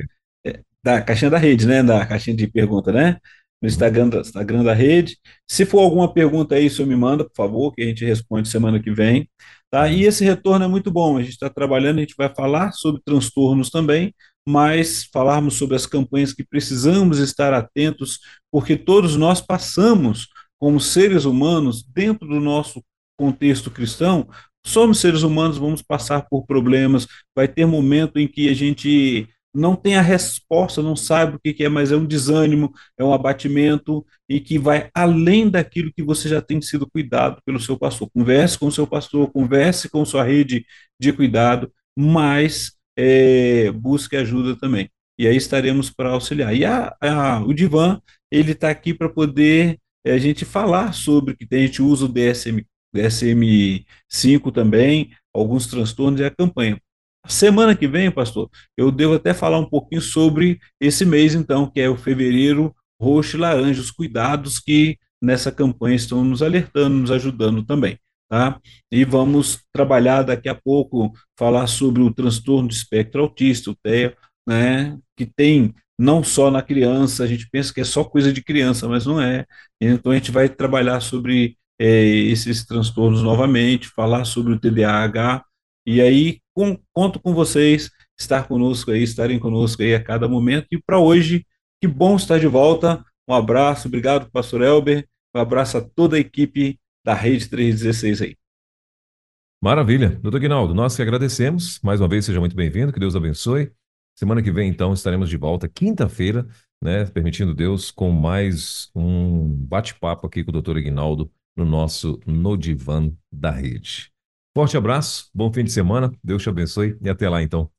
[0.44, 1.82] É, da caixinha da rede, né?
[1.82, 3.18] Da caixinha de pergunta, né?
[3.60, 5.18] No Instagram, da, Instagram da rede.
[5.48, 8.80] Se for alguma pergunta aí, o me manda, por favor, que a gente responde semana
[8.80, 9.28] que vem.
[9.70, 9.88] Tá?
[9.88, 11.16] E esse retorno é muito bom.
[11.18, 14.14] A gente está trabalhando, a gente vai falar sobre transtornos também,
[14.48, 18.18] mas falarmos sobre as campanhas que precisamos estar atentos,
[18.50, 20.28] porque todos nós passamos
[20.58, 22.82] como seres humanos dentro do nosso
[23.16, 24.28] contexto cristão,
[24.66, 29.74] somos seres humanos, vamos passar por problemas, vai ter momento em que a gente não
[29.74, 34.04] tem a resposta, não sabe o que é, mas é um desânimo, é um abatimento
[34.28, 38.08] e que vai além daquilo que você já tem sido cuidado pelo seu pastor.
[38.10, 40.64] Converse com o seu pastor, converse com sua rede
[41.00, 44.88] de cuidado, mas é, busque ajuda também.
[45.18, 46.54] E aí estaremos para auxiliar.
[46.54, 48.00] E a, a, o Divan,
[48.30, 52.06] ele está aqui para poder é, a gente falar sobre que tem, a gente usa
[52.06, 52.64] o DSM,
[52.94, 56.80] DSM-5 também, alguns transtornos e a campanha.
[57.26, 61.80] Semana que vem, pastor, eu devo até falar um pouquinho sobre esse mês, então, que
[61.80, 67.10] é o fevereiro roxo e laranja, os cuidados que nessa campanha estão nos alertando, nos
[67.10, 67.98] ajudando também.
[68.28, 68.60] Tá?
[68.90, 74.16] E vamos trabalhar daqui a pouco, falar sobre o transtorno de espectro autista, o TEA,
[74.48, 78.42] né, que tem não só na criança, a gente pensa que é só coisa de
[78.42, 79.44] criança, mas não é.
[79.80, 85.44] Então a gente vai trabalhar sobre é, esses transtornos novamente, falar sobre o TDAH,
[85.86, 90.66] e aí com, conto com vocês, estar conosco aí, estarem conosco aí a cada momento.
[90.70, 91.46] E para hoje,
[91.80, 93.04] que bom estar de volta.
[93.28, 95.06] Um abraço, obrigado, pastor Elber.
[95.34, 98.36] Um abraço a toda a equipe da Rede 316 aí.
[99.62, 100.08] Maravilha.
[100.22, 101.78] Doutor Guinaldo, nós que agradecemos.
[101.82, 103.72] Mais uma vez, seja muito bem-vindo, que Deus abençoe.
[104.18, 106.46] Semana que vem, então, estaremos de volta, quinta-feira,
[106.82, 112.56] né, permitindo Deus, com mais um bate-papo aqui com o doutor Ignaldo no nosso No
[112.56, 114.10] Divan da Rede.
[114.54, 117.70] Forte abraço, bom fim de semana, Deus te abençoe e até lá então.